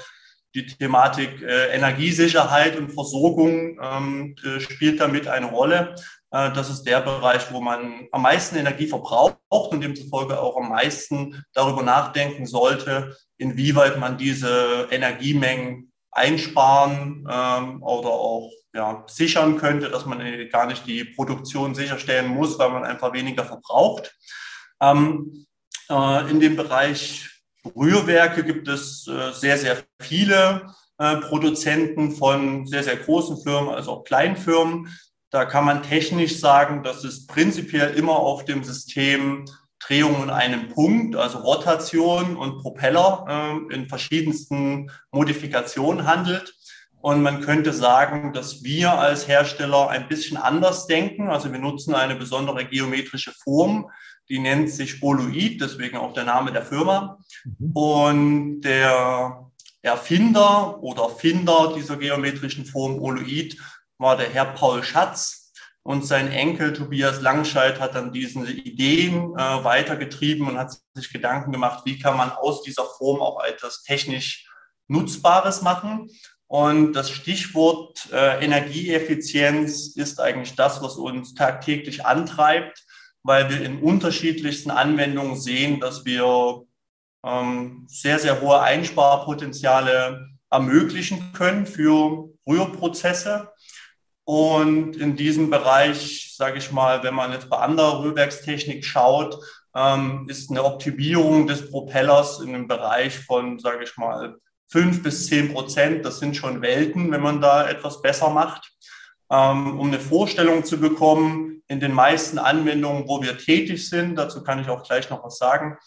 die 0.55 0.67
Thematik 0.67 1.43
äh, 1.43 1.75
Energiesicherheit 1.75 2.77
und 2.77 2.93
Versorgung 2.93 3.79
ähm, 3.83 4.35
äh, 4.45 4.61
spielt 4.61 4.99
damit 4.99 5.29
eine 5.29 5.47
Rolle. 5.47 5.95
Äh, 6.33 6.53
das 6.53 6.71
ist 6.71 6.85
der 6.85 7.01
Bereich, 7.01 7.53
wo 7.53 7.61
man 7.61 8.09
am 8.11 8.23
meisten 8.23 8.57
Energie 8.57 8.89
verbraucht 8.89 9.39
und 9.51 9.81
demzufolge 9.81 10.41
auch 10.41 10.57
am 10.57 10.71
meisten 10.71 11.45
darüber 11.53 11.83
nachdenken 11.83 12.47
sollte, 12.47 13.17
inwieweit 13.37 13.99
man 13.99 14.19
diese 14.19 14.89
Energiemengen 14.91 15.93
einsparen 16.11 17.27
ähm, 17.31 17.83
oder 17.83 18.11
auch 18.11 18.51
ja, 18.75 19.05
sichern 19.07 19.59
könnte, 19.59 19.91
dass 19.91 20.07
man 20.07 20.21
gar 20.51 20.67
nicht 20.67 20.87
die 20.87 21.05
Produktion 21.05 21.75
sicherstellen 21.75 22.29
muss, 22.29 22.59
weil 22.59 22.71
man 22.71 22.85
einfach 22.85 23.13
weniger 23.13 23.45
verbraucht. 23.45 24.15
Ähm, 24.81 25.47
äh, 25.91 26.31
in 26.31 26.41
dem 26.41 26.57
Bereich 26.57 27.29
Rührwerke 27.77 28.45
gibt 28.45 28.69
es 28.69 29.07
äh, 29.07 29.33
sehr, 29.33 29.59
sehr 29.59 29.79
viele 30.01 30.75
äh, 30.99 31.17
Produzenten 31.17 32.13
von 32.13 32.67
sehr, 32.67 32.83
sehr 32.83 32.97
großen 32.97 33.43
Firmen, 33.43 33.71
also 33.71 33.93
auch 33.93 34.05
Kleinfirmen. 34.05 34.89
Da 35.33 35.47
kann 35.47 35.65
man 35.65 35.83
technisch 35.83 36.39
sagen, 36.39 36.83
dass 36.83 37.05
es 37.05 37.27
prinzipiell 37.27 37.95
immer 37.95 38.17
auf 38.17 38.45
dem 38.45 38.63
System 38.63 39.47
Drehung 39.81 40.23
in 40.23 40.31
einem 40.31 40.69
Punkt, 40.69 41.17
also 41.17 41.39
Rotation 41.39 42.37
und 42.37 42.59
Propeller 42.59 43.25
äh, 43.71 43.75
in 43.75 43.89
verschiedensten 43.89 44.91
Modifikationen 45.11 46.07
handelt. 46.07 46.55
Und 47.01 47.23
man 47.23 47.41
könnte 47.41 47.73
sagen, 47.73 48.33
dass 48.33 48.63
wir 48.63 48.93
als 48.93 49.27
Hersteller 49.27 49.89
ein 49.89 50.07
bisschen 50.07 50.37
anders 50.37 50.87
denken. 50.87 51.31
Also 51.31 51.51
wir 51.51 51.59
nutzen 51.59 51.95
eine 51.95 52.15
besondere 52.15 52.65
geometrische 52.67 53.33
Form, 53.33 53.91
die 54.29 54.39
nennt 54.39 54.71
sich 54.71 55.03
Oloid, 55.03 55.61
deswegen 55.61 55.97
auch 55.97 56.13
der 56.13 56.25
Name 56.25 56.53
der 56.53 56.63
Firma. 56.63 57.19
Mhm. 57.45 57.73
Und 57.73 58.61
der 58.61 59.51
Erfinder 59.81 60.81
oder 60.81 61.09
Finder 61.09 61.73
dieser 61.75 61.97
geometrischen 61.97 62.67
Form 62.67 63.03
Oloid 63.03 63.57
war 64.03 64.17
der 64.17 64.29
Herr 64.29 64.47
Paul 64.47 64.83
Schatz. 64.83 65.53
Und 65.85 66.07
sein 66.07 66.31
Enkel 66.31 66.73
Tobias 66.73 67.21
Langscheid 67.21 67.81
hat 67.81 67.97
dann 67.97 68.13
diese 68.13 68.49
Ideen 68.49 69.35
äh, 69.37 69.65
weitergetrieben 69.65 70.47
und 70.47 70.59
hat 70.59 70.77
sich 70.95 71.13
Gedanken 71.13 71.51
gemacht, 71.51 71.83
wie 71.87 71.99
kann 71.99 72.17
man 72.17 72.31
aus 72.31 72.63
dieser 72.63 72.85
Form 72.85 73.21
auch 73.21 73.43
etwas 73.43 73.83
technisch 73.83 74.49
Nutzbares 74.87 75.63
machen. 75.63 76.09
Und 76.47 76.93
das 76.93 77.11
Stichwort 77.11 78.09
äh, 78.13 78.45
Energieeffizienz 78.45 79.97
ist 79.97 80.21
eigentlich 80.21 80.55
das, 80.55 80.83
was 80.83 80.97
uns 80.97 81.35
tagtäglich 81.35 82.05
antreibt, 82.05 82.85
weil 83.25 83.49
wir 83.49 83.63
in 83.63 83.81
unterschiedlichsten 83.81 84.71
Anwendungen 84.71 85.41
sehen, 85.41 85.81
dass 85.81 86.05
wir 86.05 86.63
ähm, 87.25 87.87
sehr, 87.89 88.19
sehr 88.19 88.41
hohe 88.41 88.61
Einsparpotenziale 88.61 90.29
ermöglichen 90.51 91.33
können 91.33 91.67
für 91.67 92.29
Rührprozesse. 92.47 93.52
Und 94.25 94.97
in 94.97 95.17
diesem 95.17 95.51
Bereich, 95.51 96.35
sage 96.37 96.59
ich 96.59 96.71
mal, 96.71 97.03
wenn 97.03 97.15
man 97.15 97.33
jetzt 97.33 97.51
bei 97.51 97.59
anderer 97.59 98.03
Rührwerkstechnik 98.03 98.85
schaut, 98.85 99.39
ähm, 99.75 100.27
ist 100.29 100.51
eine 100.51 100.65
Optimierung 100.65 101.47
des 101.47 101.71
Propellers 101.71 102.41
in 102.41 102.55
einem 102.55 102.69
Bereich 102.69 103.19
von, 103.19 103.59
sage 103.59 103.85
ich 103.85 103.97
mal, 103.97 104.37
fünf 104.71 105.03
bis 105.03 105.27
zehn 105.27 105.53
Prozent. 105.53 106.05
Das 106.05 106.19
sind 106.19 106.37
schon 106.37 106.63
Welten, 106.63 107.11
wenn 107.11 107.23
man 107.23 107.41
da 107.41 107.69
etwas 107.69 108.01
besser 108.01 108.31
macht. 108.31 108.73
Ähm, 109.31 109.79
um 109.79 109.89
eine 109.89 109.99
Vorstellung 109.99 110.65
zu 110.65 110.79
bekommen, 110.79 111.63
in 111.69 111.81
den 111.81 111.93
meisten 111.93 112.39
Anwendungen, 112.39 113.09
wo 113.09 113.23
wir 113.23 113.39
tätig 113.39 113.89
sind, 113.89 114.17
dazu 114.17 114.43
kann 114.45 114.61
ich 114.61 114.69
auch 114.69 114.83
gleich 114.83 115.09
noch 115.09 115.25
was 115.25 115.39
sagen, 115.39 115.79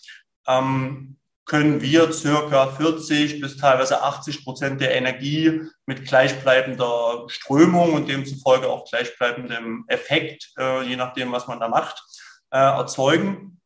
ähm, 0.48 1.18
können 1.46 1.82
wir 1.82 2.12
circa 2.12 2.68
40 2.68 3.40
bis 3.40 3.58
teilweise 3.58 4.02
80 4.02 4.44
Prozent 4.44 4.82
der 4.82 4.96
Energie 4.96 5.62
mit 5.86 6.06
gleichbleibender 6.06 7.26
Strömung 7.28 7.94
und 7.94 8.10
demzufolge 8.10 8.68
auch 8.68 8.86
gleichbleibendem 8.90 9.86
Effekt, 9.88 10.52
äh, 10.58 10.84
je 10.84 10.96
nachdem, 10.96 11.32
was 11.32 11.48
man 11.48 11.60
da 11.60 11.68
macht, 11.68 12.04
äh, 12.52 12.58
erzeugen. 12.58 13.62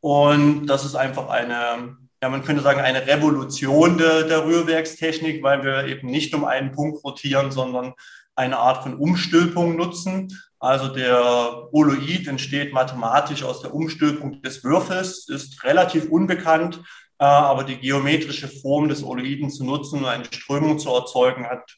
Und 0.00 0.66
das 0.66 0.84
ist 0.84 0.96
einfach 0.96 1.28
eine, 1.30 1.96
ja, 2.22 2.28
man 2.28 2.44
könnte 2.44 2.62
sagen, 2.62 2.80
eine 2.80 3.06
Revolution 3.06 3.96
der, 3.96 4.24
der 4.24 4.44
Rührwerkstechnik, 4.44 5.42
weil 5.42 5.64
wir 5.64 5.86
eben 5.86 6.08
nicht 6.08 6.34
um 6.34 6.44
einen 6.44 6.72
Punkt 6.72 7.02
rotieren, 7.04 7.50
sondern 7.50 7.94
eine 8.38 8.58
Art 8.58 8.84
von 8.84 8.94
Umstülpung 8.96 9.76
nutzen. 9.76 10.28
Also 10.60 10.88
der 10.88 11.68
Oloid 11.72 12.26
entsteht 12.26 12.72
mathematisch 12.72 13.42
aus 13.42 13.60
der 13.60 13.74
Umstülpung 13.74 14.42
des 14.42 14.64
Würfels, 14.64 15.28
ist 15.28 15.62
relativ 15.64 16.08
unbekannt, 16.10 16.80
äh, 17.18 17.24
aber 17.24 17.64
die 17.64 17.78
geometrische 17.78 18.48
Form 18.48 18.88
des 18.88 19.02
Oloiden 19.02 19.50
zu 19.50 19.64
nutzen 19.64 20.00
und 20.00 20.06
eine 20.06 20.24
Strömung 20.24 20.78
zu 20.78 20.90
erzeugen, 20.90 21.46
hat 21.46 21.76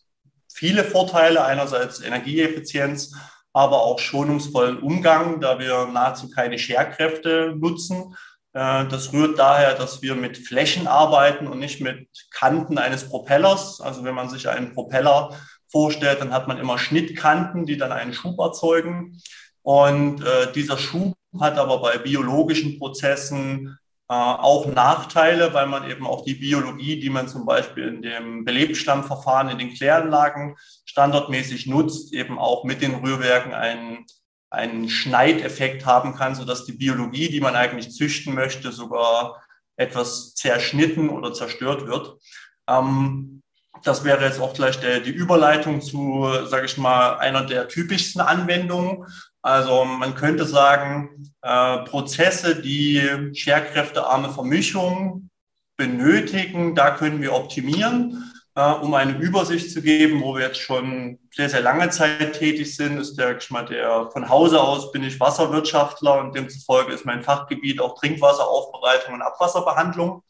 viele 0.52 0.84
Vorteile. 0.84 1.44
Einerseits 1.44 2.00
Energieeffizienz, 2.00 3.14
aber 3.52 3.82
auch 3.82 3.98
schonungsvollen 3.98 4.78
Umgang, 4.78 5.40
da 5.40 5.58
wir 5.58 5.86
nahezu 5.86 6.30
keine 6.30 6.58
Scherkräfte 6.58 7.54
nutzen. 7.56 8.14
Äh, 8.52 8.86
das 8.86 9.12
rührt 9.12 9.38
daher, 9.38 9.74
dass 9.74 10.02
wir 10.02 10.14
mit 10.14 10.36
Flächen 10.38 10.86
arbeiten 10.86 11.46
und 11.46 11.58
nicht 11.58 11.80
mit 11.80 12.08
Kanten 12.30 12.78
eines 12.78 13.08
Propellers. 13.08 13.80
Also 13.80 14.04
wenn 14.04 14.14
man 14.14 14.28
sich 14.28 14.48
einen 14.48 14.74
Propeller 14.74 15.34
vorstellt, 15.70 16.20
dann 16.20 16.32
hat 16.32 16.48
man 16.48 16.58
immer 16.58 16.78
Schnittkanten, 16.78 17.66
die 17.66 17.76
dann 17.76 17.92
einen 17.92 18.12
Schub 18.12 18.38
erzeugen. 18.38 19.20
Und 19.62 20.22
äh, 20.22 20.52
dieser 20.52 20.78
Schub 20.78 21.14
hat 21.38 21.58
aber 21.58 21.80
bei 21.80 21.98
biologischen 21.98 22.78
Prozessen 22.78 23.78
äh, 24.08 24.12
auch 24.12 24.66
Nachteile, 24.66 25.54
weil 25.54 25.68
man 25.68 25.88
eben 25.88 26.06
auch 26.06 26.24
die 26.24 26.34
Biologie, 26.34 26.98
die 26.98 27.10
man 27.10 27.28
zum 27.28 27.46
Beispiel 27.46 27.86
in 27.86 28.02
dem 28.02 28.44
Belebstammverfahren 28.44 29.50
in 29.50 29.58
den 29.58 29.72
Kläranlagen 29.74 30.56
standardmäßig 30.84 31.66
nutzt, 31.66 32.12
eben 32.12 32.38
auch 32.38 32.64
mit 32.64 32.82
den 32.82 32.96
Rührwerken 32.96 33.54
einen, 33.54 34.06
einen 34.50 34.88
Schneideffekt 34.88 35.86
haben 35.86 36.16
kann, 36.16 36.34
sodass 36.34 36.64
die 36.64 36.72
Biologie, 36.72 37.28
die 37.28 37.40
man 37.40 37.54
eigentlich 37.54 37.92
züchten 37.92 38.34
möchte, 38.34 38.72
sogar 38.72 39.40
etwas 39.76 40.34
zerschnitten 40.34 41.08
oder 41.08 41.32
zerstört 41.32 41.86
wird. 41.86 42.18
Ähm, 42.66 43.42
das 43.84 44.04
wäre 44.04 44.24
jetzt 44.24 44.40
auch 44.40 44.54
gleich 44.54 44.78
der, 44.80 45.00
die 45.00 45.10
Überleitung 45.10 45.80
zu, 45.80 46.26
sage 46.46 46.66
ich 46.66 46.76
mal, 46.78 47.18
einer 47.18 47.44
der 47.44 47.68
typischsten 47.68 48.20
Anwendungen. 48.20 49.06
Also 49.42 49.84
man 49.84 50.14
könnte 50.14 50.44
sagen, 50.44 51.32
äh, 51.42 51.78
Prozesse, 51.84 52.60
die 52.60 53.34
scherkräftearme 53.34 54.30
Vermischung 54.30 55.30
benötigen, 55.76 56.74
da 56.74 56.90
können 56.90 57.22
wir 57.22 57.34
optimieren. 57.34 58.30
Äh, 58.56 58.72
um 58.72 58.92
eine 58.94 59.16
Übersicht 59.16 59.70
zu 59.70 59.80
geben, 59.80 60.22
wo 60.22 60.34
wir 60.34 60.46
jetzt 60.46 60.60
schon 60.60 61.18
sehr, 61.32 61.48
sehr 61.48 61.62
lange 61.62 61.88
Zeit 61.90 62.34
tätig 62.34 62.74
sind, 62.74 62.98
ist 62.98 63.16
der, 63.16 63.34
der 63.34 64.10
von 64.10 64.28
Hause 64.28 64.60
aus 64.60 64.92
bin 64.92 65.04
ich 65.04 65.20
Wasserwirtschaftler 65.20 66.18
und 66.18 66.34
demzufolge 66.34 66.92
ist 66.92 67.06
mein 67.06 67.22
Fachgebiet 67.22 67.80
auch 67.80 67.98
Trinkwasseraufbereitung 67.98 69.14
und 69.14 69.22
Abwasserbehandlung. 69.22 70.22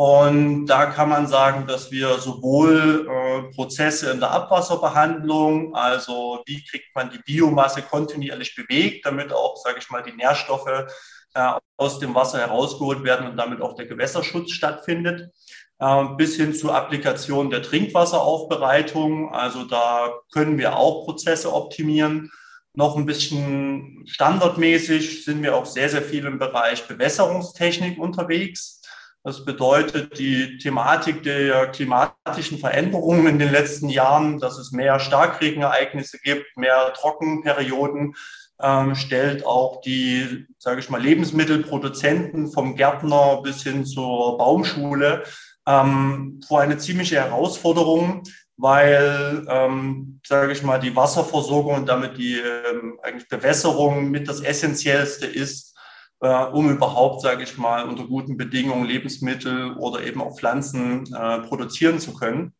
Und 0.00 0.64
da 0.64 0.86
kann 0.86 1.10
man 1.10 1.26
sagen, 1.26 1.66
dass 1.66 1.90
wir 1.90 2.16
sowohl 2.20 3.06
äh, 3.06 3.54
Prozesse 3.54 4.10
in 4.10 4.20
der 4.20 4.30
Abwasserbehandlung, 4.30 5.74
also 5.74 6.42
wie 6.46 6.64
kriegt 6.64 6.96
man 6.96 7.10
die 7.10 7.18
Biomasse 7.18 7.82
kontinuierlich 7.82 8.54
bewegt, 8.54 9.04
damit 9.04 9.30
auch, 9.30 9.58
sage 9.58 9.76
ich 9.78 9.90
mal, 9.90 10.02
die 10.02 10.16
Nährstoffe 10.16 10.86
äh, 11.34 11.52
aus 11.76 11.98
dem 11.98 12.14
Wasser 12.14 12.38
herausgeholt 12.38 13.04
werden 13.04 13.28
und 13.28 13.36
damit 13.36 13.60
auch 13.60 13.74
der 13.74 13.84
Gewässerschutz 13.84 14.52
stattfindet, 14.52 15.34
äh, 15.80 16.04
bis 16.16 16.36
hin 16.36 16.54
zur 16.54 16.74
Applikation 16.74 17.50
der 17.50 17.60
Trinkwasseraufbereitung. 17.60 19.34
Also 19.34 19.64
da 19.64 20.14
können 20.32 20.56
wir 20.56 20.78
auch 20.78 21.04
Prozesse 21.04 21.52
optimieren. 21.52 22.30
Noch 22.72 22.96
ein 22.96 23.04
bisschen 23.04 24.06
standardmäßig 24.06 25.26
sind 25.26 25.42
wir 25.42 25.54
auch 25.56 25.66
sehr, 25.66 25.90
sehr 25.90 26.00
viel 26.00 26.24
im 26.24 26.38
Bereich 26.38 26.88
Bewässerungstechnik 26.88 27.98
unterwegs. 27.98 28.79
Das 29.22 29.44
bedeutet 29.44 30.18
die 30.18 30.56
Thematik 30.56 31.22
der 31.22 31.66
klimatischen 31.66 32.58
Veränderungen 32.58 33.26
in 33.26 33.38
den 33.38 33.52
letzten 33.52 33.90
Jahren, 33.90 34.38
dass 34.38 34.56
es 34.58 34.72
mehr 34.72 34.98
Starkregenereignisse 34.98 36.18
gibt, 36.22 36.56
mehr 36.56 36.94
Trockenperioden, 36.94 38.14
ähm, 38.62 38.94
stellt 38.94 39.44
auch 39.44 39.82
die, 39.82 40.46
sage 40.58 40.80
ich 40.80 40.88
mal, 40.88 41.00
Lebensmittelproduzenten 41.00 42.50
vom 42.50 42.76
Gärtner 42.76 43.42
bis 43.42 43.62
hin 43.62 43.84
zur 43.84 44.38
Baumschule 44.38 45.24
ähm, 45.66 46.40
vor 46.46 46.60
eine 46.60 46.78
ziemliche 46.78 47.16
Herausforderung, 47.16 48.22
weil, 48.56 49.46
ähm, 49.48 50.20
sage 50.26 50.52
ich 50.52 50.62
mal, 50.62 50.80
die 50.80 50.96
Wasserversorgung 50.96 51.74
und 51.74 51.88
damit 51.88 52.16
die 52.16 52.38
ähm, 52.38 52.98
eigentlich 53.02 53.28
Bewässerung 53.28 54.10
mit 54.10 54.28
das 54.28 54.40
Essentiellste 54.40 55.26
ist, 55.26 55.69
äh, 56.20 56.44
um 56.44 56.70
überhaupt, 56.70 57.22
sage 57.22 57.42
ich 57.44 57.56
mal, 57.58 57.88
unter 57.88 58.04
guten 58.04 58.36
Bedingungen 58.36 58.84
Lebensmittel 58.84 59.74
oder 59.76 60.04
eben 60.04 60.22
auch 60.22 60.36
Pflanzen 60.36 61.12
äh, 61.14 61.40
produzieren 61.40 61.98
zu 61.98 62.14
können. 62.14 62.52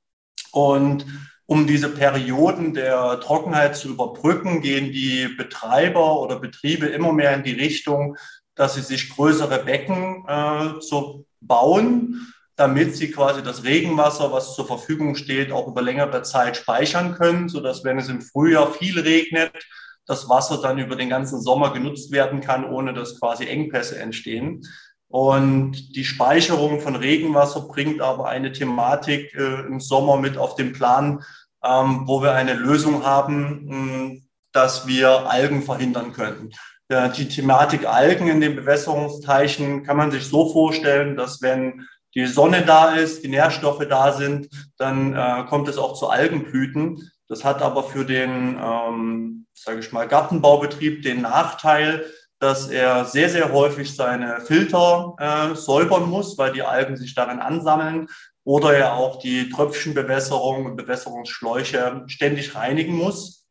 Und 0.52 1.06
um 1.46 1.66
diese 1.66 1.88
Perioden 1.88 2.74
der 2.74 3.20
Trockenheit 3.20 3.76
zu 3.76 3.88
überbrücken, 3.88 4.60
gehen 4.60 4.92
die 4.92 5.28
Betreiber 5.36 6.20
oder 6.20 6.38
Betriebe 6.38 6.86
immer 6.86 7.12
mehr 7.12 7.34
in 7.34 7.42
die 7.42 7.52
Richtung, 7.52 8.16
dass 8.54 8.74
sie 8.74 8.82
sich 8.82 9.10
größere 9.10 9.64
Becken 9.64 10.24
äh, 10.28 10.80
so 10.80 11.24
bauen, 11.40 12.32
damit 12.56 12.94
sie 12.94 13.10
quasi 13.10 13.42
das 13.42 13.64
Regenwasser, 13.64 14.32
was 14.32 14.54
zur 14.54 14.66
Verfügung 14.66 15.16
steht, 15.16 15.50
auch 15.50 15.66
über 15.66 15.82
längere 15.82 16.22
Zeit 16.22 16.56
speichern 16.56 17.14
können, 17.14 17.48
sodass 17.48 17.84
wenn 17.84 17.98
es 17.98 18.08
im 18.08 18.20
Frühjahr 18.20 18.72
viel 18.72 19.00
regnet, 19.00 19.66
das 20.06 20.28
Wasser 20.28 20.60
dann 20.60 20.78
über 20.78 20.96
den 20.96 21.08
ganzen 21.08 21.40
Sommer 21.40 21.72
genutzt 21.72 22.12
werden 22.12 22.40
kann, 22.40 22.64
ohne 22.64 22.92
dass 22.92 23.18
quasi 23.20 23.46
Engpässe 23.46 23.98
entstehen. 23.98 24.62
Und 25.08 25.96
die 25.96 26.04
Speicherung 26.04 26.80
von 26.80 26.96
Regenwasser 26.96 27.62
bringt 27.62 28.00
aber 28.00 28.28
eine 28.28 28.52
Thematik 28.52 29.34
äh, 29.34 29.66
im 29.66 29.80
Sommer 29.80 30.16
mit 30.16 30.38
auf 30.38 30.54
den 30.54 30.72
Plan, 30.72 31.24
ähm, 31.64 32.02
wo 32.06 32.22
wir 32.22 32.32
eine 32.32 32.54
Lösung 32.54 33.04
haben, 33.04 33.66
mh, 33.66 34.16
dass 34.52 34.86
wir 34.86 35.30
Algen 35.30 35.62
verhindern 35.62 36.12
können. 36.12 36.50
Ja, 36.90 37.08
die 37.08 37.28
Thematik 37.28 37.86
Algen 37.86 38.28
in 38.28 38.40
den 38.40 38.56
Bewässerungsteichen 38.56 39.84
kann 39.84 39.96
man 39.96 40.10
sich 40.10 40.26
so 40.26 40.52
vorstellen, 40.52 41.16
dass 41.16 41.40
wenn 41.40 41.86
die 42.14 42.26
Sonne 42.26 42.62
da 42.62 42.94
ist, 42.94 43.22
die 43.22 43.28
Nährstoffe 43.28 43.86
da 43.88 44.12
sind, 44.12 44.48
dann 44.76 45.14
äh, 45.14 45.44
kommt 45.48 45.68
es 45.68 45.78
auch 45.78 45.94
zu 45.94 46.08
Algenblüten. 46.08 47.10
Das 47.28 47.44
hat 47.44 47.62
aber 47.62 47.84
für 47.84 48.04
den, 48.04 48.58
ähm, 48.60 49.46
sage 49.64 49.80
ich 49.80 49.92
mal, 49.92 50.08
Gartenbaubetrieb 50.08 51.02
den 51.02 51.22
Nachteil, 51.22 52.06
dass 52.38 52.68
er 52.68 53.04
sehr, 53.04 53.28
sehr 53.28 53.52
häufig 53.52 53.94
seine 53.94 54.40
Filter 54.40 55.14
äh, 55.18 55.54
säubern 55.54 56.08
muss, 56.08 56.38
weil 56.38 56.52
die 56.52 56.62
Algen 56.62 56.96
sich 56.96 57.14
darin 57.14 57.40
ansammeln 57.40 58.08
oder 58.44 58.74
er 58.74 58.94
auch 58.94 59.18
die 59.18 59.50
Tröpfchenbewässerung 59.50 60.64
und 60.64 60.76
Bewässerungsschläuche 60.76 62.04
ständig 62.06 62.54
reinigen 62.54 62.94
muss. 62.94 63.46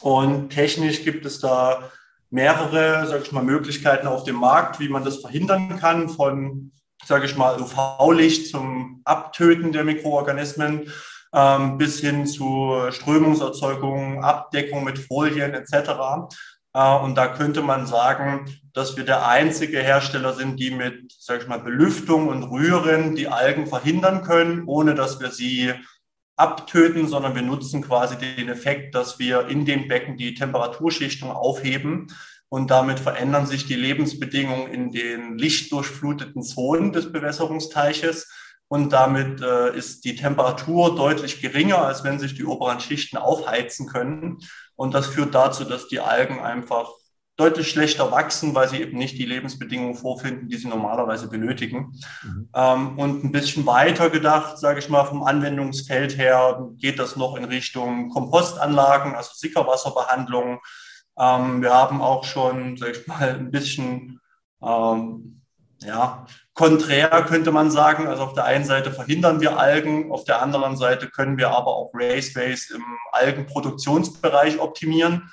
Und 0.00 0.50
technisch 0.50 1.04
gibt 1.04 1.24
es 1.24 1.38
da 1.38 1.90
mehrere, 2.30 3.06
sage 3.06 3.22
ich 3.22 3.30
mal, 3.30 3.44
Möglichkeiten 3.44 4.08
auf 4.08 4.24
dem 4.24 4.36
Markt, 4.36 4.80
wie 4.80 4.88
man 4.88 5.04
das 5.04 5.18
verhindern 5.18 5.78
kann, 5.78 6.08
von, 6.08 6.72
sage 7.06 7.26
ich 7.26 7.36
mal, 7.36 7.60
UV-Licht 7.60 8.50
zum 8.50 9.02
Abtöten 9.04 9.70
der 9.70 9.84
Mikroorganismen 9.84 10.92
ähm, 11.34 11.78
bis 11.78 12.00
hin 12.00 12.26
zu 12.26 12.90
Strömungserzeugung, 12.90 14.22
Abdeckung 14.22 14.84
mit 14.84 14.98
Folien 14.98 15.52
etc. 15.52 15.90
Äh, 16.72 16.96
und 16.96 17.16
da 17.16 17.28
könnte 17.28 17.62
man 17.62 17.86
sagen, 17.86 18.46
dass 18.72 18.96
wir 18.96 19.04
der 19.04 19.26
einzige 19.26 19.80
Hersteller 19.80 20.34
sind, 20.34 20.58
die 20.60 20.70
mit, 20.70 21.12
sag 21.18 21.42
ich 21.42 21.48
mal, 21.48 21.60
Belüftung 21.60 22.28
und 22.28 22.44
Rühren 22.44 23.14
die 23.14 23.28
Algen 23.28 23.66
verhindern 23.66 24.22
können, 24.22 24.64
ohne 24.66 24.94
dass 24.94 25.20
wir 25.20 25.30
sie 25.30 25.72
abtöten, 26.36 27.06
sondern 27.08 27.34
wir 27.34 27.42
nutzen 27.42 27.82
quasi 27.82 28.16
den 28.16 28.48
Effekt, 28.48 28.94
dass 28.94 29.18
wir 29.18 29.48
in 29.48 29.64
den 29.64 29.88
Becken 29.88 30.16
die 30.16 30.34
Temperaturschichtung 30.34 31.30
aufheben 31.30 32.08
und 32.48 32.70
damit 32.70 33.00
verändern 33.00 33.46
sich 33.46 33.66
die 33.66 33.74
Lebensbedingungen 33.74 34.72
in 34.72 34.90
den 34.90 35.38
lichtdurchfluteten 35.38 36.42
Zonen 36.42 36.92
des 36.92 37.10
Bewässerungsteiches 37.10 38.28
und 38.68 38.92
damit 38.92 39.40
äh, 39.40 39.76
ist 39.76 40.04
die 40.04 40.16
Temperatur 40.16 40.96
deutlich 40.96 41.40
geringer, 41.40 41.78
als 41.78 42.02
wenn 42.04 42.18
sich 42.18 42.34
die 42.34 42.44
oberen 42.44 42.80
Schichten 42.80 43.16
aufheizen 43.16 43.86
können. 43.86 44.38
Und 44.74 44.94
das 44.94 45.06
führt 45.06 45.34
dazu, 45.34 45.64
dass 45.64 45.88
die 45.88 46.00
Algen 46.00 46.40
einfach 46.40 46.88
deutlich 47.36 47.68
schlechter 47.68 48.12
wachsen, 48.12 48.54
weil 48.54 48.68
sie 48.68 48.80
eben 48.80 48.96
nicht 48.96 49.18
die 49.18 49.24
Lebensbedingungen 49.24 49.96
vorfinden, 49.96 50.48
die 50.48 50.56
sie 50.56 50.68
normalerweise 50.68 51.28
benötigen. 51.28 51.92
Mhm. 52.22 52.48
Ähm, 52.54 52.98
und 52.98 53.24
ein 53.24 53.32
bisschen 53.32 53.66
weiter 53.66 54.08
gedacht, 54.08 54.58
sage 54.58 54.78
ich 54.78 54.88
mal, 54.88 55.04
vom 55.04 55.24
Anwendungsfeld 55.24 56.16
her, 56.16 56.68
geht 56.76 56.98
das 56.98 57.16
noch 57.16 57.36
in 57.36 57.44
Richtung 57.44 58.10
Kompostanlagen, 58.10 59.14
also 59.14 59.30
Sickerwasserbehandlung. 59.34 60.60
Ähm, 61.18 61.60
wir 61.60 61.72
haben 61.72 62.00
auch 62.00 62.24
schon, 62.24 62.76
sage 62.76 62.92
ich 62.92 63.06
mal, 63.06 63.30
ein 63.30 63.50
bisschen 63.50 64.20
ähm, 64.62 65.42
ja, 65.84 66.26
konträr 66.54 67.08
könnte 67.24 67.52
man 67.52 67.70
sagen. 67.70 68.06
Also 68.06 68.22
auf 68.22 68.32
der 68.34 68.44
einen 68.44 68.64
Seite 68.64 68.92
verhindern 68.92 69.40
wir 69.40 69.58
Algen, 69.58 70.10
auf 70.10 70.24
der 70.24 70.40
anderen 70.42 70.76
Seite 70.76 71.08
können 71.08 71.36
wir 71.36 71.50
aber 71.50 71.74
auch 71.74 71.90
Raceways 71.94 72.70
im 72.70 72.82
Algenproduktionsbereich 73.12 74.58
optimieren, 74.58 75.30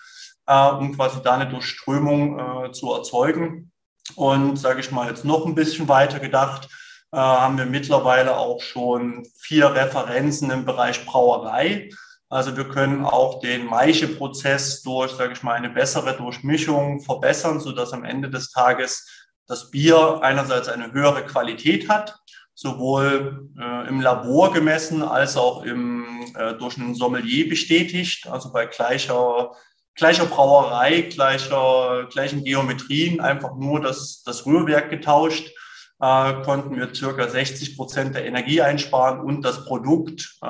äh, 0.48 0.70
um 0.70 0.96
quasi 0.96 1.22
da 1.24 1.36
eine 1.36 1.50
Durchströmung 1.50 2.40
äh, 2.40 2.72
zu 2.72 2.94
erzeugen. 2.94 3.72
Und 4.16 4.58
sage 4.58 4.80
ich 4.80 4.92
mal 4.92 5.08
jetzt 5.08 5.26
noch 5.26 5.46
ein 5.46 5.56
bisschen 5.56 5.88
weiter 5.88 6.20
gedacht, 6.20 6.68
äh, 7.12 7.18
haben 7.18 7.58
wir 7.58 7.66
mittlerweile 7.66 8.38
auch 8.38 8.62
schon 8.62 9.26
vier 9.38 9.74
Referenzen 9.74 10.50
im 10.52 10.66
Bereich 10.66 11.06
Brauerei. 11.06 11.90
Also 12.30 12.56
wir 12.56 12.70
können 12.70 13.04
auch 13.04 13.42
den 13.42 13.66
Maischeprozess 13.66 14.84
durch, 14.84 15.12
sage 15.12 15.34
ich 15.34 15.44
mal, 15.44 15.56
eine 15.56 15.70
bessere 15.70 16.16
Durchmischung 16.16 17.02
verbessern, 17.02 17.60
sodass 17.60 17.92
am 17.92 18.06
Ende 18.06 18.30
des 18.30 18.52
Tages 18.52 19.21
das 19.52 19.70
Bier 19.70 20.20
einerseits 20.22 20.70
eine 20.70 20.94
höhere 20.94 21.26
Qualität 21.26 21.90
hat, 21.90 22.18
sowohl 22.56 23.50
äh, 23.60 23.88
im 23.90 24.00
Labor 24.00 24.54
gemessen 24.54 25.04
als 25.04 25.36
auch 25.36 25.64
im, 25.64 26.06
äh, 26.36 26.54
durch 26.54 26.78
einen 26.78 26.96
Sommelier 26.96 27.50
bestätigt, 27.50 28.28
also 28.32 28.54
bei 28.54 28.66
gleicher, 28.66 29.52
gleicher 29.96 30.26
Brauerei, 30.26 31.02
gleicher, 31.02 32.08
gleichen 32.10 32.46
Geometrien, 32.46 33.20
einfach 33.20 33.58
nur 33.58 33.82
das, 33.82 34.24
das 34.24 34.46
Rührwerk 34.46 34.90
getauscht, 34.90 35.52
äh, 36.00 36.42
konnten 36.44 36.78
wir 36.78 36.96
circa 36.96 37.28
60 37.28 37.76
Prozent 37.76 38.16
der 38.16 38.26
Energie 38.26 38.62
einsparen 38.62 39.20
und 39.20 39.42
das 39.42 39.66
Produkt, 39.66 40.38
äh, 40.42 40.48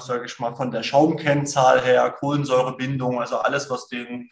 sage 0.00 0.24
ich 0.26 0.40
mal, 0.40 0.56
von 0.56 0.72
der 0.72 0.82
Schaumkennzahl 0.82 1.82
her, 1.82 2.10
Kohlensäurebindung, 2.18 3.20
also 3.20 3.38
alles, 3.38 3.70
was 3.70 3.86
den 3.86 4.28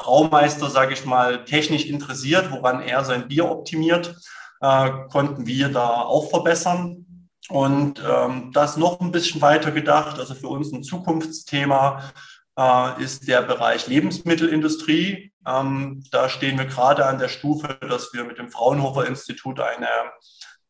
Braumeister, 0.00 0.70
sage 0.70 0.94
ich 0.94 1.04
mal, 1.04 1.44
technisch 1.44 1.84
interessiert, 1.84 2.50
woran 2.50 2.80
er 2.80 3.04
sein 3.04 3.28
Bier 3.28 3.50
optimiert, 3.50 4.16
äh, 4.60 4.90
konnten 5.10 5.46
wir 5.46 5.68
da 5.68 6.02
auch 6.02 6.30
verbessern. 6.30 7.06
Und 7.50 8.02
ähm, 8.08 8.50
das 8.52 8.76
noch 8.76 9.00
ein 9.00 9.12
bisschen 9.12 9.40
weiter 9.42 9.72
gedacht, 9.72 10.18
also 10.18 10.34
für 10.34 10.48
uns 10.48 10.72
ein 10.72 10.82
Zukunftsthema 10.82 12.10
äh, 12.58 13.02
ist 13.02 13.28
der 13.28 13.42
Bereich 13.42 13.88
Lebensmittelindustrie. 13.88 15.32
Ähm, 15.46 16.04
da 16.10 16.28
stehen 16.28 16.58
wir 16.58 16.66
gerade 16.66 17.06
an 17.06 17.18
der 17.18 17.28
Stufe, 17.28 17.78
dass 17.88 18.12
wir 18.14 18.24
mit 18.24 18.38
dem 18.38 18.50
Fraunhofer 18.50 19.06
Institut 19.06 19.60
eine 19.60 19.88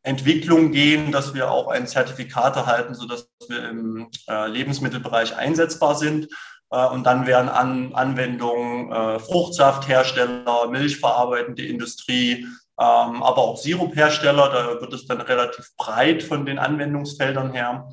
Entwicklung 0.03 0.71
gehen, 0.71 1.11
dass 1.11 1.33
wir 1.33 1.51
auch 1.51 1.67
ein 1.67 1.87
Zertifikat 1.87 2.55
erhalten, 2.55 2.95
sodass 2.95 3.29
wir 3.47 3.69
im 3.69 4.09
äh, 4.27 4.47
Lebensmittelbereich 4.47 5.35
einsetzbar 5.37 5.95
sind. 5.95 6.27
Äh, 6.71 6.87
und 6.87 7.05
dann 7.05 7.27
wären 7.27 7.49
An 7.49 7.93
Anwendungen 7.93 8.91
äh, 8.91 9.19
Fruchtsafthersteller, 9.19 10.69
milchverarbeitende 10.69 11.65
Industrie, 11.65 12.45
ähm, 12.79 13.23
aber 13.23 13.37
auch 13.37 13.57
Siruphersteller. 13.57 14.49
Da 14.49 14.81
wird 14.81 14.93
es 14.93 15.05
dann 15.05 15.21
relativ 15.21 15.75
breit 15.77 16.23
von 16.23 16.45
den 16.45 16.57
Anwendungsfeldern 16.57 17.51
her. 17.53 17.89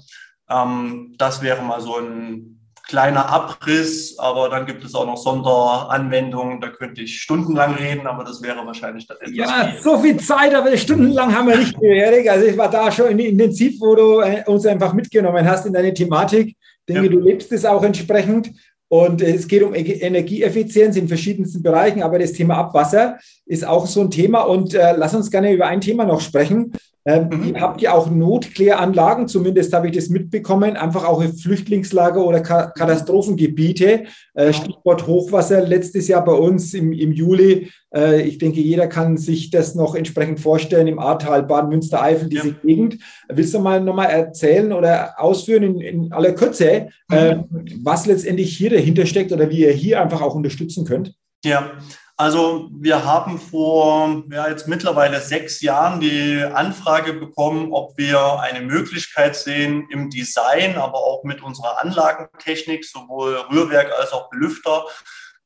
Ähm, 0.48 1.14
das 1.18 1.42
wäre 1.42 1.62
mal 1.62 1.80
so 1.80 1.96
ein 1.96 2.54
kleiner 2.88 3.28
Abriss, 3.28 4.18
aber 4.18 4.48
dann 4.48 4.64
gibt 4.64 4.82
es 4.82 4.94
auch 4.94 5.04
noch 5.04 5.18
Sonderanwendungen, 5.18 6.58
da 6.58 6.68
könnte 6.68 7.02
ich 7.02 7.20
stundenlang 7.20 7.74
reden, 7.74 8.06
aber 8.06 8.24
das 8.24 8.42
wäre 8.42 8.64
wahrscheinlich 8.64 9.06
dann 9.06 9.18
etwas 9.18 9.36
Ja, 9.36 9.68
viel. 9.68 9.82
so 9.82 9.98
viel 9.98 10.16
Zeit, 10.16 10.54
aber 10.54 10.74
stundenlang 10.74 11.36
haben 11.36 11.48
wir 11.48 11.58
nicht 11.58 11.78
mehr, 11.78 12.06
Erik. 12.06 12.30
Also 12.30 12.46
ich 12.46 12.56
war 12.56 12.70
da 12.70 12.90
schon 12.90 13.18
intensiv, 13.18 13.78
wo 13.78 13.94
du 13.94 14.20
äh, 14.20 14.42
uns 14.46 14.64
einfach 14.64 14.94
mitgenommen 14.94 15.46
hast 15.46 15.66
in 15.66 15.74
deine 15.74 15.92
Thematik. 15.92 16.48
Ich 16.48 16.94
denke, 16.94 17.04
ja. 17.04 17.12
du 17.12 17.20
lebst 17.20 17.52
es 17.52 17.66
auch 17.66 17.82
entsprechend. 17.82 18.50
Und 18.88 19.20
es 19.20 19.46
geht 19.46 19.62
um 19.62 19.74
Energieeffizienz 19.74 20.96
in 20.96 21.08
verschiedensten 21.08 21.62
Bereichen, 21.62 22.02
aber 22.02 22.18
das 22.18 22.32
Thema 22.32 22.56
Abwasser 22.56 23.18
ist 23.44 23.66
auch 23.66 23.86
so 23.86 24.00
ein 24.00 24.10
Thema. 24.10 24.42
Und 24.42 24.74
äh, 24.74 24.94
lass 24.96 25.14
uns 25.14 25.30
gerne 25.30 25.52
über 25.52 25.66
ein 25.66 25.80
Thema 25.80 26.04
noch 26.04 26.20
sprechen. 26.20 26.72
Ähm, 27.08 27.28
mhm. 27.30 27.60
Habt 27.60 27.80
ihr 27.80 27.94
auch 27.94 28.10
Notkläranlagen? 28.10 29.28
Zumindest 29.28 29.72
habe 29.72 29.88
ich 29.88 29.96
das 29.96 30.10
mitbekommen. 30.10 30.76
Einfach 30.76 31.06
auch 31.06 31.22
in 31.22 31.32
Flüchtlingslager 31.32 32.22
oder 32.22 32.40
Ka 32.40 32.66
Katastrophengebiete. 32.66 34.04
Äh, 34.34 34.52
Stichwort 34.52 35.06
Hochwasser 35.06 35.66
letztes 35.66 36.06
Jahr 36.08 36.22
bei 36.22 36.32
uns 36.32 36.74
im, 36.74 36.92
im 36.92 37.12
Juli. 37.12 37.70
Äh, 37.94 38.20
ich 38.22 38.36
denke, 38.36 38.60
jeder 38.60 38.88
kann 38.88 39.16
sich 39.16 39.50
das 39.50 39.74
noch 39.74 39.94
entsprechend 39.94 40.38
vorstellen 40.38 40.86
im 40.86 40.98
Ahrtal, 40.98 41.44
Baden-Münster-Eifel, 41.44 42.28
diese 42.28 42.48
ja. 42.48 42.54
Gegend. 42.62 42.98
Willst 43.30 43.54
du 43.54 43.60
mal 43.60 43.80
nochmal 43.80 44.10
erzählen 44.10 44.70
oder 44.74 45.14
ausführen 45.16 45.62
in, 45.62 45.80
in 45.80 46.12
aller 46.12 46.32
Kürze, 46.32 46.88
mhm. 47.08 47.16
äh, 47.16 47.36
was 47.82 48.04
letztendlich 48.04 48.54
hier 48.54 48.68
dahinter 48.68 49.06
steckt 49.06 49.32
oder 49.32 49.48
wie 49.48 49.60
ihr 49.60 49.72
hier 49.72 50.02
einfach 50.02 50.20
auch 50.20 50.34
unterstützen 50.34 50.84
könnt? 50.84 51.14
Ja, 51.42 51.70
also 52.20 52.68
wir 52.72 53.04
haben 53.04 53.38
vor 53.38 54.24
ja, 54.32 54.48
jetzt 54.48 54.66
mittlerweile 54.66 55.20
sechs 55.20 55.60
Jahren 55.62 56.00
die 56.00 56.42
Anfrage 56.42 57.12
bekommen, 57.12 57.72
ob 57.72 57.96
wir 57.96 58.40
eine 58.40 58.60
Möglichkeit 58.60 59.36
sehen, 59.36 59.86
im 59.90 60.10
Design, 60.10 60.76
aber 60.76 60.98
auch 60.98 61.22
mit 61.22 61.44
unserer 61.44 61.80
Anlagentechnik, 61.80 62.84
sowohl 62.84 63.36
Rührwerk 63.52 63.92
als 63.96 64.12
auch 64.12 64.30
Belüfter, 64.30 64.84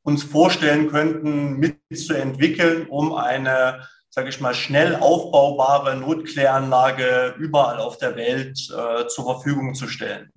uns 0.02 0.22
vorstellen 0.24 0.88
könnten, 0.90 1.58
mitzuentwickeln, 1.58 2.86
um 2.86 3.14
eine, 3.14 3.86
sage 4.08 4.30
ich 4.30 4.40
mal, 4.40 4.54
schnell 4.54 4.96
aufbaubare 4.96 5.96
Notkläranlage 5.96 7.34
überall 7.38 7.80
auf 7.80 7.98
der 7.98 8.16
Welt 8.16 8.58
äh, 8.74 9.06
zur 9.08 9.24
Verfügung 9.26 9.74
zu 9.74 9.88
stellen. 9.88 10.32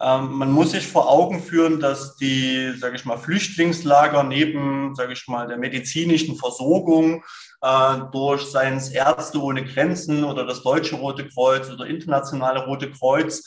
Ähm, 0.00 0.32
man 0.32 0.50
muss 0.50 0.72
sich 0.72 0.86
vor 0.86 1.08
Augen 1.08 1.42
führen, 1.42 1.80
dass 1.80 2.16
die, 2.16 2.72
sage 2.76 2.96
ich 2.96 3.04
mal, 3.04 3.16
Flüchtlingslager 3.16 4.24
neben, 4.24 4.94
sage 4.94 5.12
ich 5.12 5.26
mal, 5.28 5.46
der 5.46 5.56
medizinischen 5.56 6.36
Versorgung 6.36 7.22
äh, 7.62 7.96
durch 8.12 8.42
seien 8.42 8.76
es 8.76 8.90
Ärzte 8.90 9.40
ohne 9.40 9.64
Grenzen 9.64 10.24
oder 10.24 10.44
das 10.44 10.62
Deutsche 10.62 10.96
Rote 10.96 11.28
Kreuz 11.28 11.70
oder 11.70 11.86
internationale 11.86 12.66
Rote 12.66 12.90
Kreuz 12.90 13.42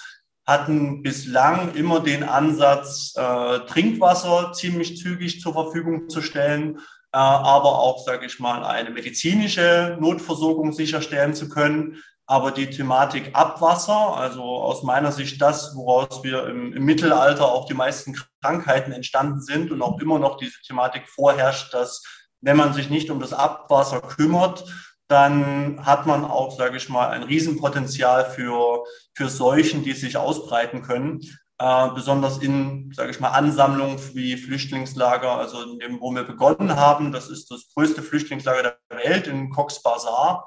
hatten 0.45 1.03
bislang 1.03 1.75
immer 1.75 1.99
den 1.99 2.23
Ansatz, 2.23 3.13
äh, 3.17 3.59
Trinkwasser 3.67 4.53
ziemlich 4.53 4.97
zügig 4.97 5.41
zur 5.41 5.51
Verfügung 5.51 6.07
zu 6.07 6.21
stellen, 6.21 6.77
äh, 7.11 7.17
aber 7.17 7.79
auch, 7.79 8.05
sage 8.05 8.25
ich 8.25 8.39
mal, 8.39 8.63
eine 8.63 8.89
medizinische 8.89 9.97
Notversorgung 9.99 10.71
sicherstellen 10.71 11.33
zu 11.33 11.49
können. 11.49 12.01
Aber 12.29 12.51
die 12.51 12.69
Thematik 12.69 13.29
Abwasser, 13.33 14.17
also 14.17 14.43
aus 14.43 14.83
meiner 14.83 15.13
Sicht 15.13 15.41
das, 15.41 15.73
woraus 15.75 16.23
wir 16.23 16.47
im, 16.47 16.73
im, 16.73 16.83
Mittelalter 16.83 17.45
auch 17.45 17.65
die 17.65 17.73
meisten 17.73 18.17
Krankheiten 18.41 18.91
entstanden 18.91 19.41
sind 19.41 19.71
und 19.71 19.81
auch 19.81 19.99
immer 20.01 20.19
noch 20.19 20.37
diese 20.37 20.61
Thematik 20.61 21.07
vorherrscht, 21.07 21.73
dass 21.73 22.03
wenn 22.41 22.57
man 22.57 22.73
sich 22.73 22.89
nicht 22.89 23.09
um 23.09 23.21
das 23.21 23.31
Abwasser 23.31 24.01
kümmert, 24.01 24.65
dann 25.07 25.85
hat 25.85 26.05
man 26.05 26.25
auch, 26.25 26.57
sage 26.57 26.75
ich 26.75 26.89
mal, 26.89 27.09
ein 27.09 27.23
Riesenpotenzial 27.23 28.29
für, 28.29 28.83
für 29.15 29.29
Seuchen, 29.29 29.83
die 29.83 29.93
sich 29.93 30.17
ausbreiten 30.17 30.81
können. 30.81 31.21
Äh, 31.59 31.89
besonders 31.95 32.39
in, 32.39 32.91
sage 32.93 33.11
ich 33.11 33.21
mal, 33.21 33.29
Ansammlungen 33.29 33.97
wie 34.13 34.35
Flüchtlingslager, 34.35 35.31
also 35.31 35.63
in 35.63 35.79
dem, 35.79 36.01
wo 36.01 36.11
wir 36.11 36.23
begonnen 36.23 36.75
haben. 36.75 37.13
Das 37.13 37.29
ist 37.29 37.49
das 37.49 37.69
größte 37.73 38.03
Flüchtlingslager 38.03 38.77
der 38.89 38.97
Welt 38.97 39.27
in 39.27 39.49
Cox's 39.49 39.81
Bazar 39.81 40.45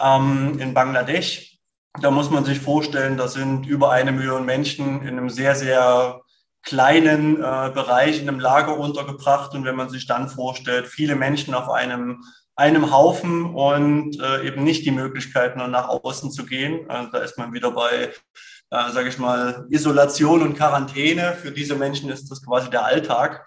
ähm, 0.00 0.58
in 0.58 0.74
Bangladesch. 0.74 1.58
Da 2.00 2.10
muss 2.10 2.30
man 2.30 2.44
sich 2.44 2.58
vorstellen, 2.58 3.16
da 3.16 3.28
sind 3.28 3.66
über 3.66 3.92
eine 3.92 4.12
Million 4.12 4.44
Menschen 4.44 5.02
in 5.02 5.16
einem 5.16 5.30
sehr, 5.30 5.54
sehr 5.54 6.20
kleinen 6.64 7.36
äh, 7.36 7.70
Bereich 7.72 8.20
in 8.20 8.28
einem 8.28 8.40
Lager 8.40 8.78
untergebracht. 8.78 9.54
Und 9.54 9.64
wenn 9.64 9.76
man 9.76 9.90
sich 9.90 10.06
dann 10.06 10.28
vorstellt, 10.28 10.86
viele 10.88 11.14
Menschen 11.14 11.54
auf 11.54 11.68
einem, 11.68 12.24
einem 12.56 12.90
Haufen 12.90 13.54
und 13.54 14.20
äh, 14.20 14.46
eben 14.46 14.64
nicht 14.64 14.84
die 14.84 14.90
Möglichkeit, 14.90 15.56
nur 15.56 15.68
nach 15.68 15.88
außen 15.88 16.32
zu 16.32 16.46
gehen, 16.46 16.88
äh, 16.88 17.06
da 17.12 17.18
ist 17.18 17.38
man 17.38 17.52
wieder 17.52 17.70
bei, 17.70 18.12
äh, 18.70 18.90
sage 18.92 19.08
ich 19.08 19.18
mal, 19.18 19.66
Isolation 19.70 20.42
und 20.42 20.56
Quarantäne. 20.56 21.34
Für 21.34 21.52
diese 21.52 21.76
Menschen 21.76 22.10
ist 22.10 22.30
das 22.30 22.44
quasi 22.44 22.70
der 22.70 22.84
Alltag. 22.84 23.46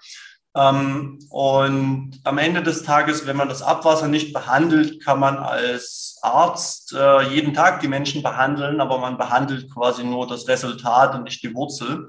Ähm, 0.58 1.20
und 1.30 2.20
am 2.24 2.38
Ende 2.38 2.64
des 2.64 2.84
Tages, 2.84 3.28
wenn 3.28 3.38
man 3.38 3.50
das 3.50 3.62
Abwasser 3.62 4.08
nicht 4.08 4.34
behandelt, 4.34 5.04
kann 5.04 5.20
man 5.20 5.38
als 5.38 6.18
Arzt 6.24 6.94
äh, 6.94 7.30
jeden 7.30 7.54
Tag 7.54 7.80
die 7.82 7.88
Menschen 7.88 8.24
behandeln, 8.24 8.82
aber 8.82 8.98
man 8.98 9.18
behandelt 9.18 9.72
quasi 9.72 10.04
nur 10.04 10.28
das 10.28 10.48
Resultat 10.48 11.14
und 11.14 11.24
nicht 11.24 11.44
die 11.44 11.54
Wurzel, 11.54 12.08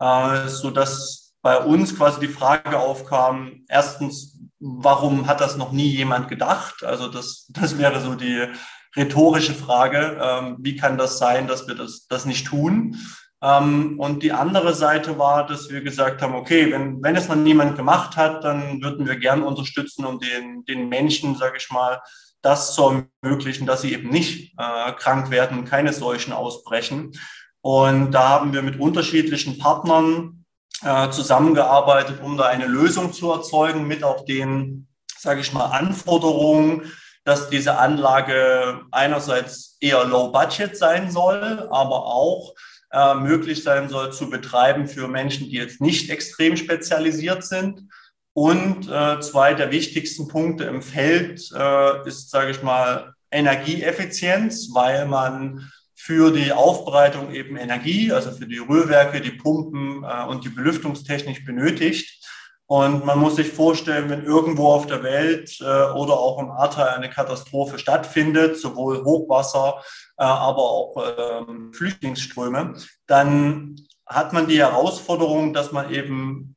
äh, 0.00 0.48
so 0.48 0.70
dass 0.70 1.34
bei 1.40 1.58
uns 1.58 1.96
quasi 1.96 2.20
die 2.20 2.28
Frage 2.28 2.78
aufkam, 2.78 3.64
erstens, 3.68 4.38
warum 4.58 5.26
hat 5.26 5.40
das 5.40 5.56
noch 5.56 5.72
nie 5.72 5.88
jemand 5.88 6.28
gedacht? 6.28 6.84
Also 6.84 7.08
das, 7.08 7.46
das 7.50 7.78
wäre 7.78 8.00
so 8.00 8.14
die 8.14 8.46
rhetorische 8.94 9.54
Frage, 9.54 10.18
ähm, 10.20 10.56
wie 10.60 10.76
kann 10.76 10.98
das 10.98 11.18
sein, 11.18 11.46
dass 11.46 11.66
wir 11.66 11.74
das, 11.74 12.06
das 12.08 12.26
nicht 12.26 12.46
tun? 12.46 12.96
Ähm, 13.42 13.98
und 13.98 14.22
die 14.22 14.32
andere 14.32 14.74
Seite 14.74 15.18
war, 15.18 15.46
dass 15.46 15.68
wir 15.70 15.82
gesagt 15.82 16.22
haben, 16.22 16.34
okay, 16.34 16.72
wenn, 16.72 17.02
wenn 17.02 17.16
es 17.16 17.28
noch 17.28 17.36
niemand 17.36 17.76
gemacht 17.76 18.16
hat, 18.16 18.44
dann 18.44 18.82
würden 18.82 19.06
wir 19.06 19.16
gern 19.16 19.42
unterstützen, 19.42 20.04
um 20.04 20.18
den, 20.18 20.64
den 20.64 20.88
Menschen, 20.88 21.36
sage 21.36 21.58
ich 21.58 21.70
mal, 21.70 22.00
das 22.42 22.74
zu 22.74 23.04
ermöglichen, 23.22 23.66
dass 23.66 23.82
sie 23.82 23.92
eben 23.92 24.08
nicht 24.08 24.54
äh, 24.58 24.92
krank 24.92 25.30
werden 25.30 25.64
keine 25.64 25.92
Seuchen 25.92 26.32
ausbrechen. 26.32 27.12
Und 27.60 28.12
da 28.12 28.28
haben 28.28 28.52
wir 28.52 28.62
mit 28.62 28.78
unterschiedlichen 28.78 29.58
Partnern 29.58 30.44
äh, 30.82 31.10
zusammengearbeitet, 31.10 32.20
um 32.22 32.36
da 32.36 32.44
eine 32.44 32.66
Lösung 32.66 33.12
zu 33.12 33.32
erzeugen 33.32 33.86
mit 33.86 34.04
auch 34.04 34.24
den, 34.24 34.86
sage 35.18 35.40
ich 35.40 35.52
mal, 35.52 35.66
Anforderungen, 35.66 36.92
dass 37.24 37.50
diese 37.50 37.76
Anlage 37.78 38.82
einerseits 38.92 39.76
eher 39.80 40.04
low 40.04 40.30
budget 40.30 40.76
sein 40.76 41.10
soll, 41.10 41.68
aber 41.72 42.06
auch 42.06 42.54
äh, 42.92 43.14
möglich 43.14 43.62
sein 43.62 43.88
soll 43.88 44.12
zu 44.12 44.30
betreiben 44.30 44.86
für 44.86 45.08
Menschen, 45.08 45.48
die 45.48 45.56
jetzt 45.56 45.80
nicht 45.80 46.10
extrem 46.10 46.56
spezialisiert 46.56 47.44
sind. 47.44 47.88
Und 48.32 48.88
äh, 48.90 49.18
zwei 49.20 49.54
der 49.54 49.70
wichtigsten 49.70 50.28
Punkte 50.28 50.64
im 50.64 50.82
Feld 50.82 51.50
äh, 51.56 52.06
ist, 52.06 52.30
sage 52.30 52.50
ich 52.50 52.62
mal, 52.62 53.14
Energieeffizienz, 53.30 54.70
weil 54.74 55.06
man 55.06 55.70
für 55.94 56.30
die 56.30 56.52
Aufbereitung 56.52 57.32
eben 57.32 57.56
Energie, 57.56 58.12
also 58.12 58.30
für 58.30 58.46
die 58.46 58.58
Rührwerke, 58.58 59.20
die 59.20 59.30
Pumpen 59.30 60.04
äh, 60.04 60.24
und 60.26 60.44
die 60.44 60.50
Belüftungstechnik 60.50 61.44
benötigt. 61.44 62.25
Und 62.68 63.04
man 63.04 63.20
muss 63.20 63.36
sich 63.36 63.52
vorstellen, 63.52 64.10
wenn 64.10 64.24
irgendwo 64.24 64.72
auf 64.72 64.86
der 64.86 65.02
Welt 65.04 65.60
äh, 65.60 65.64
oder 65.64 66.14
auch 66.14 66.40
im 66.40 66.50
Ahrtal 66.50 66.88
eine 66.88 67.08
Katastrophe 67.08 67.78
stattfindet, 67.78 68.58
sowohl 68.58 69.04
Hochwasser, 69.04 69.82
äh, 70.18 70.24
aber 70.24 70.62
auch 70.62 70.96
äh, 70.96 71.72
Flüchtlingsströme, 71.72 72.74
dann 73.06 73.76
hat 74.04 74.32
man 74.32 74.48
die 74.48 74.58
Herausforderung, 74.58 75.52
dass 75.52 75.70
man 75.70 75.92
eben 75.92 76.56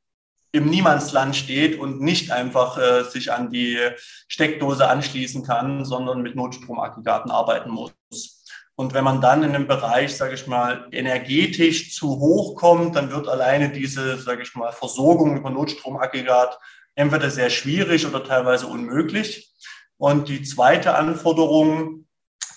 im 0.52 0.68
Niemandsland 0.68 1.36
steht 1.36 1.78
und 1.78 2.00
nicht 2.00 2.32
einfach 2.32 2.76
äh, 2.76 3.04
sich 3.04 3.32
an 3.32 3.50
die 3.50 3.78
Steckdose 4.26 4.88
anschließen 4.88 5.44
kann, 5.44 5.84
sondern 5.84 6.22
mit 6.22 6.34
Notstromaggregaten 6.34 7.30
arbeiten 7.30 7.70
muss. 7.70 7.92
Und 8.80 8.94
wenn 8.94 9.04
man 9.04 9.20
dann 9.20 9.42
in 9.42 9.54
einem 9.54 9.66
Bereich, 9.66 10.16
sage 10.16 10.32
ich 10.32 10.46
mal, 10.46 10.88
energetisch 10.90 11.94
zu 11.94 12.18
hoch 12.18 12.56
kommt, 12.56 12.96
dann 12.96 13.10
wird 13.10 13.28
alleine 13.28 13.68
diese, 13.68 14.16
sage 14.16 14.40
ich 14.40 14.54
mal, 14.54 14.72
Versorgung 14.72 15.36
über 15.36 15.50
Notstromaggregat 15.50 16.58
entweder 16.94 17.28
sehr 17.28 17.50
schwierig 17.50 18.06
oder 18.06 18.24
teilweise 18.24 18.66
unmöglich. 18.66 19.52
Und 19.98 20.30
die 20.30 20.44
zweite 20.44 20.94
Anforderung, 20.94 22.06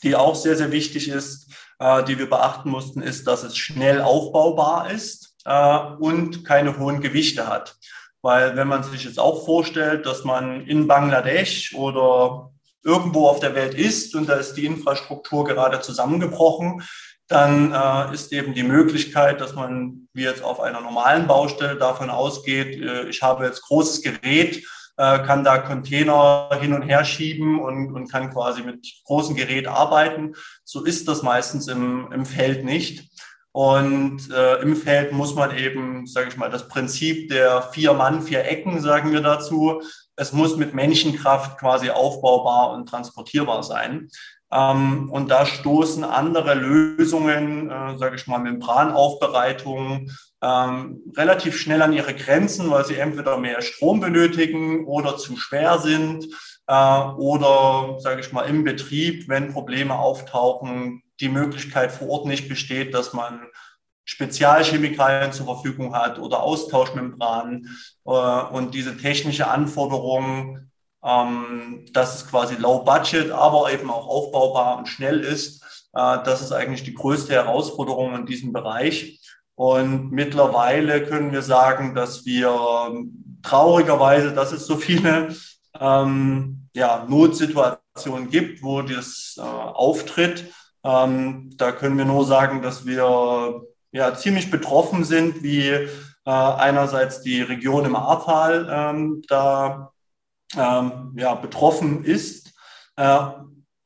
die 0.01 0.15
auch 0.15 0.35
sehr, 0.35 0.55
sehr 0.55 0.71
wichtig 0.71 1.09
ist, 1.09 1.51
äh, 1.79 2.05
die 2.05 2.17
wir 2.17 2.29
beachten 2.29 2.69
mussten, 2.69 3.01
ist, 3.01 3.27
dass 3.27 3.43
es 3.43 3.57
schnell 3.57 3.99
aufbaubar 3.99 4.91
ist 4.91 5.35
äh, 5.43 5.77
und 5.99 6.45
keine 6.45 6.79
hohen 6.79 7.01
Gewichte 7.01 7.49
hat. 7.49 7.75
Weil 8.21 8.55
wenn 8.55 8.69
man 8.69 8.83
sich 8.83 9.03
jetzt 9.03 9.19
auch 9.19 9.43
vorstellt, 9.43 10.05
dass 10.05 10.23
man 10.23 10.65
in 10.67 10.87
Bangladesch 10.87 11.75
oder 11.75 12.52
irgendwo 12.83 13.27
auf 13.27 13.39
der 13.39 13.55
Welt 13.55 13.73
ist 13.73 14.15
und 14.15 14.27
da 14.27 14.33
ist 14.33 14.55
die 14.55 14.65
Infrastruktur 14.65 15.45
gerade 15.45 15.81
zusammengebrochen, 15.81 16.83
dann 17.27 17.71
äh, 17.71 18.13
ist 18.13 18.31
eben 18.33 18.53
die 18.53 18.63
Möglichkeit, 18.63 19.41
dass 19.41 19.55
man 19.55 20.07
wie 20.13 20.23
jetzt 20.23 20.43
auf 20.43 20.59
einer 20.59 20.81
normalen 20.81 21.25
Baustelle 21.27 21.77
davon 21.77 22.09
ausgeht, 22.09 22.79
äh, 22.81 23.07
ich 23.07 23.21
habe 23.21 23.45
jetzt 23.45 23.61
großes 23.63 24.01
Gerät, 24.01 24.63
äh, 24.97 25.19
kann 25.19 25.43
da 25.43 25.57
Container 25.57 26.49
hin 26.59 26.73
und 26.73 26.83
her 26.83 27.03
schieben 27.03 27.59
und, 27.59 27.93
und 27.93 28.11
kann 28.11 28.31
quasi 28.31 28.61
mit 28.61 28.85
großem 29.05 29.35
Gerät 29.35 29.67
arbeiten. 29.67 30.35
So 30.63 30.83
ist 30.83 31.07
das 31.07 31.23
meistens 31.23 31.67
im, 31.67 32.11
im 32.11 32.25
Feld 32.25 32.63
nicht. 32.63 33.09
Und 33.51 34.31
äh, 34.31 34.61
im 34.61 34.75
Feld 34.75 35.11
muss 35.11 35.35
man 35.35 35.55
eben, 35.55 36.07
sage 36.07 36.29
ich 36.29 36.37
mal, 36.37 36.49
das 36.49 36.67
Prinzip 36.67 37.29
der 37.29 37.61
vier 37.61 37.93
Mann, 37.93 38.23
vier 38.23 38.45
Ecken, 38.45 38.81
sagen 38.81 39.11
wir 39.11 39.21
dazu, 39.21 39.81
es 40.15 40.33
muss 40.33 40.57
mit 40.57 40.73
Menschenkraft 40.73 41.59
quasi 41.59 41.89
aufbaubar 41.89 42.73
und 42.73 42.87
transportierbar 42.87 43.63
sein. 43.63 44.09
Ähm, 44.51 45.09
und 45.09 45.29
da 45.29 45.45
stoßen 45.45 46.03
andere 46.03 46.53
Lösungen, 46.53 47.69
äh, 47.71 47.97
sage 47.97 48.15
ich 48.15 48.27
mal, 48.27 48.39
Membranaufbereitung, 48.39 50.11
ähm, 50.41 51.01
relativ 51.15 51.57
schnell 51.57 51.81
an 51.81 51.93
ihre 51.93 52.13
Grenzen, 52.13 52.69
weil 52.69 52.85
sie 52.85 52.97
entweder 52.97 53.37
mehr 53.37 53.61
Strom 53.61 53.99
benötigen 53.99 54.85
oder 54.85 55.17
zu 55.17 55.37
schwer 55.37 55.79
sind 55.79 56.25
äh, 56.67 56.99
oder, 57.17 57.99
sage 57.99 58.21
ich 58.21 58.31
mal, 58.31 58.43
im 58.43 58.63
Betrieb, 58.63 59.27
wenn 59.27 59.53
Probleme 59.53 59.97
auftauchen, 59.97 61.01
die 61.19 61.29
Möglichkeit 61.29 61.91
vor 61.91 62.09
Ort 62.09 62.25
nicht 62.25 62.49
besteht, 62.49 62.93
dass 62.93 63.13
man 63.13 63.47
Spezialchemikalien 64.05 65.31
zur 65.31 65.45
Verfügung 65.45 65.95
hat 65.95 66.19
oder 66.19 66.41
Austauschmembranen 66.41 67.69
äh, 68.05 68.09
und 68.09 68.73
diese 68.73 68.97
technische 68.97 69.47
Anforderung 69.47 70.63
ähm, 71.03 71.85
dass 71.91 72.15
es 72.15 72.27
quasi 72.29 72.55
low 72.55 72.83
budget, 72.83 73.31
aber 73.31 73.71
eben 73.71 73.89
auch 73.89 74.07
aufbaubar 74.07 74.77
und 74.77 74.87
schnell 74.87 75.19
ist. 75.19 75.61
Äh, 75.93 76.23
das 76.23 76.41
ist 76.41 76.51
eigentlich 76.51 76.83
die 76.83 76.93
größte 76.93 77.33
Herausforderung 77.33 78.15
in 78.15 78.25
diesem 78.25 78.53
Bereich. 78.53 79.19
Und 79.55 80.11
mittlerweile 80.11 81.05
können 81.05 81.31
wir 81.31 81.41
sagen, 81.41 81.93
dass 81.93 82.25
wir 82.25 82.49
ähm, 82.89 83.39
traurigerweise, 83.43 84.33
dass 84.33 84.51
es 84.51 84.65
so 84.65 84.77
viele 84.77 85.35
ähm, 85.79 86.69
ja, 86.73 87.05
Notsituationen 87.07 88.29
gibt, 88.29 88.63
wo 88.63 88.81
das 88.81 89.35
äh, 89.37 89.41
auftritt. 89.41 90.45
Ähm, 90.83 91.51
da 91.57 91.71
können 91.71 91.97
wir 91.97 92.05
nur 92.05 92.25
sagen, 92.25 92.61
dass 92.61 92.85
wir 92.85 93.61
ja, 93.93 94.13
ziemlich 94.15 94.51
betroffen 94.51 95.05
sind, 95.05 95.41
wie 95.43 95.69
äh, 95.69 95.87
einerseits 96.25 97.21
die 97.21 97.41
Region 97.41 97.85
im 97.85 97.95
Ahrtal 97.95 98.67
ähm, 98.69 99.21
da 99.27 99.91
ähm, 100.55 101.13
ja, 101.15 101.35
betroffen 101.35 102.03
ist 102.03 102.53
äh, 102.97 103.19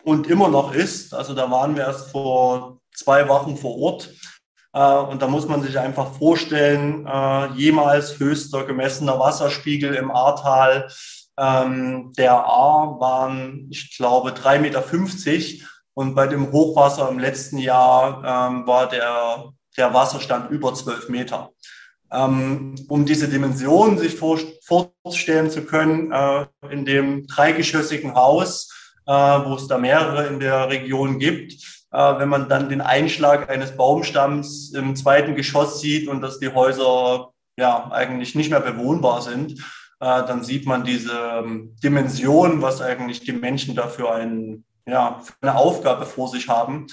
und 0.03 0.27
immer 0.27 0.47
noch 0.47 0.73
ist. 0.73 1.13
Also 1.13 1.33
da 1.33 1.51
waren 1.51 1.75
wir 1.75 1.83
erst 1.83 2.11
vor 2.11 2.79
zwei 2.95 3.27
Wochen 3.27 3.57
vor 3.57 3.77
Ort. 3.77 4.13
Äh, 4.73 4.79
und 4.79 5.21
da 5.21 5.27
muss 5.27 5.47
man 5.47 5.61
sich 5.61 5.77
einfach 5.77 6.13
vorstellen, 6.13 7.05
äh, 7.05 7.47
jemals 7.53 8.19
höchster 8.19 8.65
gemessener 8.65 9.19
Wasserspiegel 9.19 9.93
im 9.93 10.11
Ahrtal 10.11 10.89
ähm, 11.37 12.13
der 12.17 12.33
A 12.33 12.99
waren, 12.99 13.67
ich 13.69 13.95
glaube, 13.95 14.31
3,50 14.31 14.59
Meter. 14.59 14.83
Und 15.93 16.15
bei 16.15 16.27
dem 16.27 16.51
Hochwasser 16.51 17.09
im 17.09 17.19
letzten 17.19 17.57
Jahr 17.57 18.23
ähm, 18.23 18.67
war 18.67 18.87
der, 18.87 19.51
der 19.77 19.93
Wasserstand 19.93 20.51
über 20.51 20.73
12 20.73 21.09
Meter. 21.09 21.51
Ähm, 22.11 22.75
um 22.87 23.05
diese 23.05 23.27
Dimension 23.27 23.97
sich 23.97 24.15
vorstellen 24.15 25.51
zu 25.51 25.65
können, 25.65 26.11
äh, 26.11 26.45
in 26.69 26.85
dem 26.85 27.27
dreigeschossigen 27.27 28.15
Haus, 28.15 28.73
äh, 29.05 29.11
wo 29.11 29.55
es 29.55 29.67
da 29.67 29.77
mehrere 29.77 30.27
in 30.27 30.39
der 30.39 30.69
Region 30.69 31.19
gibt, 31.19 31.53
äh, 31.91 32.19
wenn 32.19 32.29
man 32.29 32.47
dann 32.47 32.69
den 32.69 32.79
Einschlag 32.79 33.49
eines 33.49 33.75
Baumstamms 33.75 34.73
im 34.73 34.95
zweiten 34.95 35.35
Geschoss 35.35 35.81
sieht 35.81 36.07
und 36.07 36.21
dass 36.21 36.39
die 36.39 36.53
Häuser 36.53 37.33
ja 37.57 37.91
eigentlich 37.91 38.35
nicht 38.35 38.51
mehr 38.51 38.61
bewohnbar 38.61 39.21
sind, 39.21 39.59
dann 39.99 40.43
sieht 40.43 40.67
man 40.67 40.83
diese 40.83 41.11
ähm, 41.11 41.75
Dimension, 41.83 42.61
was 42.61 42.83
eigentlich 42.83 43.21
die 43.21 43.31
Menschen 43.31 43.75
dafür 43.75 44.13
ein, 44.13 44.63
ja, 44.85 45.23
eine 45.41 45.55
Aufgabe 45.55 46.05
vor 46.05 46.27
sich 46.27 46.49
haben, 46.49 46.85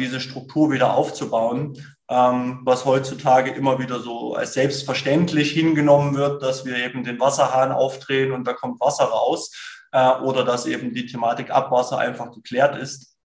diese 0.00 0.18
Struktur 0.18 0.72
wieder 0.72 0.94
aufzubauen 0.94 1.78
ähm, 2.08 2.60
was 2.64 2.84
heutzutage 2.84 3.50
immer 3.50 3.78
wieder 3.78 4.00
so 4.00 4.34
als 4.34 4.54
selbstverständlich 4.54 5.52
hingenommen 5.52 6.14
wird, 6.14 6.42
dass 6.42 6.64
wir 6.64 6.76
eben 6.76 7.04
den 7.04 7.18
Wasserhahn 7.18 7.72
aufdrehen 7.72 8.32
und 8.32 8.46
da 8.46 8.52
kommt 8.52 8.80
Wasser 8.80 9.04
raus 9.04 9.50
äh, 9.92 10.10
oder 10.20 10.44
dass 10.44 10.66
eben 10.66 10.92
die 10.92 11.06
Thematik 11.06 11.50
Abwasser 11.50 11.98
einfach 11.98 12.30
geklärt 12.32 12.76
ist. 12.76 13.16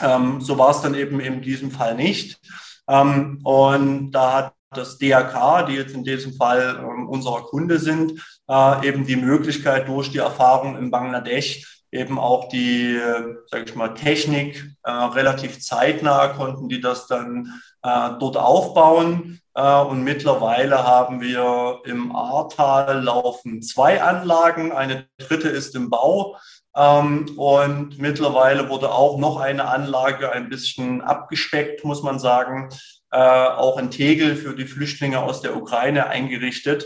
Ähm, 0.00 0.40
so 0.40 0.56
war 0.58 0.70
es 0.70 0.80
dann 0.80 0.94
eben 0.94 1.18
in 1.20 1.42
diesem 1.42 1.70
Fall 1.70 1.96
nicht. 1.96 2.40
Ähm, 2.88 3.40
und 3.42 4.12
da 4.12 4.32
hat 4.34 4.54
das 4.70 4.98
DRK, 4.98 5.66
die 5.66 5.74
jetzt 5.74 5.94
in 5.94 6.04
diesem 6.04 6.34
Fall 6.34 6.78
ähm, 6.78 7.08
unserer 7.08 7.42
Kunde 7.42 7.78
sind, 7.78 8.22
äh, 8.48 8.86
eben 8.86 9.06
die 9.06 9.16
Möglichkeit 9.16 9.88
durch 9.88 10.10
die 10.10 10.18
Erfahrung 10.18 10.76
in 10.76 10.90
Bangladesch 10.90 11.77
eben 11.90 12.18
auch 12.18 12.48
die, 12.48 12.98
sage 13.46 13.64
ich 13.66 13.74
mal, 13.74 13.94
Technik 13.94 14.76
äh, 14.88 14.90
relativ 14.90 15.60
zeitnah 15.60 16.28
konnten 16.28 16.68
die 16.68 16.80
das 16.80 17.06
dann 17.06 17.60
äh, 17.82 18.10
dort 18.18 18.36
aufbauen. 18.36 19.40
Äh, 19.54 19.80
und 19.80 20.02
mittlerweile 20.02 20.82
haben 20.84 21.20
wir 21.20 21.80
im 21.84 22.14
Ahrtal 22.14 23.02
laufen 23.04 23.62
zwei 23.62 24.02
Anlagen. 24.02 24.72
Eine 24.72 25.06
dritte 25.18 25.48
ist 25.48 25.74
im 25.74 25.90
Bau. 25.90 26.36
Ähm, 26.74 27.34
und 27.36 27.98
mittlerweile 27.98 28.68
wurde 28.68 28.90
auch 28.90 29.18
noch 29.18 29.38
eine 29.38 29.68
Anlage 29.68 30.32
ein 30.32 30.48
bisschen 30.48 31.02
abgespeckt, 31.02 31.84
muss 31.84 32.02
man 32.02 32.18
sagen, 32.18 32.70
äh, 33.10 33.18
auch 33.18 33.78
in 33.78 33.90
Tegel 33.90 34.36
für 34.36 34.54
die 34.54 34.66
Flüchtlinge 34.66 35.22
aus 35.22 35.40
der 35.40 35.56
Ukraine 35.56 36.08
eingerichtet, 36.08 36.84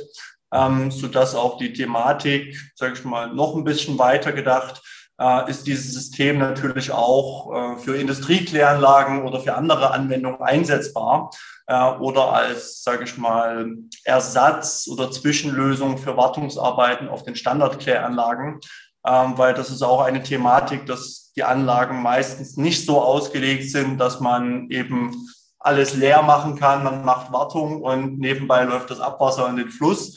ähm, 0.52 0.90
sodass 0.90 1.34
auch 1.34 1.58
die 1.58 1.72
Thematik, 1.72 2.56
sage 2.74 2.94
ich 2.94 3.04
mal, 3.04 3.32
noch 3.32 3.56
ein 3.56 3.64
bisschen 3.64 3.98
weiter 3.98 4.32
gedacht 4.32 4.82
äh, 5.22 5.50
ist 5.50 5.66
dieses 5.66 5.92
System 5.92 6.38
natürlich 6.38 6.90
auch 6.90 7.52
äh, 7.52 7.78
für 7.78 7.96
Industriekläranlagen 7.96 9.22
oder 9.22 9.40
für 9.40 9.54
andere 9.54 9.92
Anwendungen 9.92 10.40
einsetzbar 10.40 11.30
äh, 11.66 11.90
oder 12.00 12.32
als, 12.32 12.82
sage 12.82 13.04
ich 13.04 13.16
mal, 13.18 13.76
Ersatz 14.04 14.88
oder 14.90 15.10
Zwischenlösung 15.10 15.98
für 15.98 16.16
Wartungsarbeiten 16.16 17.08
auf 17.08 17.22
den 17.22 17.36
Standardkläranlagen, 17.36 18.60
ähm, 19.06 19.34
weil 19.36 19.54
das 19.54 19.70
ist 19.70 19.82
auch 19.82 20.00
eine 20.00 20.22
Thematik, 20.22 20.86
dass 20.86 21.32
die 21.36 21.44
Anlagen 21.44 22.02
meistens 22.02 22.56
nicht 22.56 22.84
so 22.84 23.00
ausgelegt 23.00 23.70
sind, 23.70 23.98
dass 23.98 24.20
man 24.20 24.68
eben 24.70 25.14
alles 25.58 25.94
leer 25.94 26.22
machen 26.22 26.58
kann, 26.58 26.82
man 26.82 27.04
macht 27.04 27.32
Wartung 27.32 27.82
und 27.82 28.18
nebenbei 28.18 28.64
läuft 28.64 28.90
das 28.90 29.00
Abwasser 29.00 29.48
in 29.48 29.56
den 29.56 29.70
Fluss. 29.70 30.16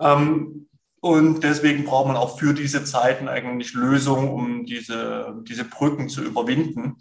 Ähm, 0.00 0.68
und 1.00 1.44
deswegen 1.44 1.84
braucht 1.84 2.08
man 2.08 2.16
auch 2.16 2.38
für 2.38 2.52
diese 2.52 2.84
Zeiten 2.84 3.28
eigentlich 3.28 3.74
Lösungen, 3.74 4.28
um 4.28 4.66
diese, 4.66 5.36
diese 5.42 5.64
Brücken 5.64 6.08
zu 6.08 6.22
überwinden. 6.22 6.96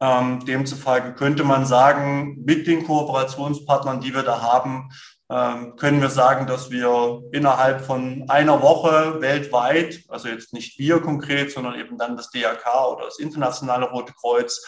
Ähm, 0.00 0.44
demzufolge 0.44 1.14
könnte 1.14 1.44
man 1.44 1.66
sagen, 1.66 2.42
mit 2.44 2.66
den 2.66 2.84
Kooperationspartnern, 2.84 4.00
die 4.00 4.14
wir 4.14 4.22
da 4.22 4.42
haben, 4.42 4.90
ähm, 5.30 5.76
können 5.76 6.00
wir 6.00 6.08
sagen, 6.08 6.46
dass 6.46 6.70
wir 6.70 7.22
innerhalb 7.32 7.84
von 7.84 8.24
einer 8.28 8.62
Woche 8.62 9.20
weltweit, 9.20 10.04
also 10.08 10.28
jetzt 10.28 10.52
nicht 10.52 10.78
wir 10.78 11.00
konkret, 11.00 11.50
sondern 11.50 11.78
eben 11.78 11.98
dann 11.98 12.16
das 12.16 12.30
DRK 12.30 12.92
oder 12.92 13.04
das 13.06 13.18
Internationale 13.18 13.90
Rote 13.90 14.14
Kreuz, 14.14 14.64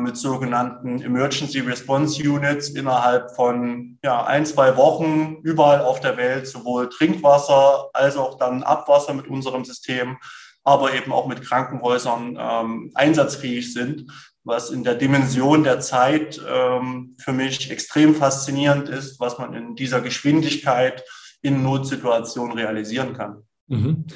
mit 0.00 0.16
sogenannten 0.16 1.02
Emergency 1.02 1.60
Response 1.60 2.22
Units 2.22 2.70
innerhalb 2.70 3.36
von 3.36 3.98
ja, 4.02 4.24
ein, 4.24 4.46
zwei 4.46 4.76
Wochen 4.78 5.40
überall 5.42 5.82
auf 5.82 6.00
der 6.00 6.16
Welt 6.16 6.46
sowohl 6.46 6.88
Trinkwasser 6.88 7.90
als 7.92 8.16
auch 8.16 8.38
dann 8.38 8.62
Abwasser 8.62 9.12
mit 9.12 9.28
unserem 9.28 9.66
System, 9.66 10.16
aber 10.64 10.94
eben 10.94 11.12
auch 11.12 11.26
mit 11.26 11.42
Krankenhäusern 11.42 12.38
ähm, 12.40 12.90
einsatzfähig 12.94 13.72
sind, 13.74 14.10
was 14.44 14.70
in 14.70 14.84
der 14.84 14.94
Dimension 14.94 15.64
der 15.64 15.80
Zeit 15.80 16.40
ähm, 16.48 17.14
für 17.18 17.32
mich 17.32 17.70
extrem 17.70 18.14
faszinierend 18.14 18.88
ist, 18.88 19.20
was 19.20 19.38
man 19.38 19.52
in 19.52 19.76
dieser 19.76 20.00
Geschwindigkeit 20.00 21.04
in 21.42 21.62
Notsituationen 21.62 22.56
realisieren 22.56 23.12
kann. 23.12 23.42
Mhm. 23.66 24.06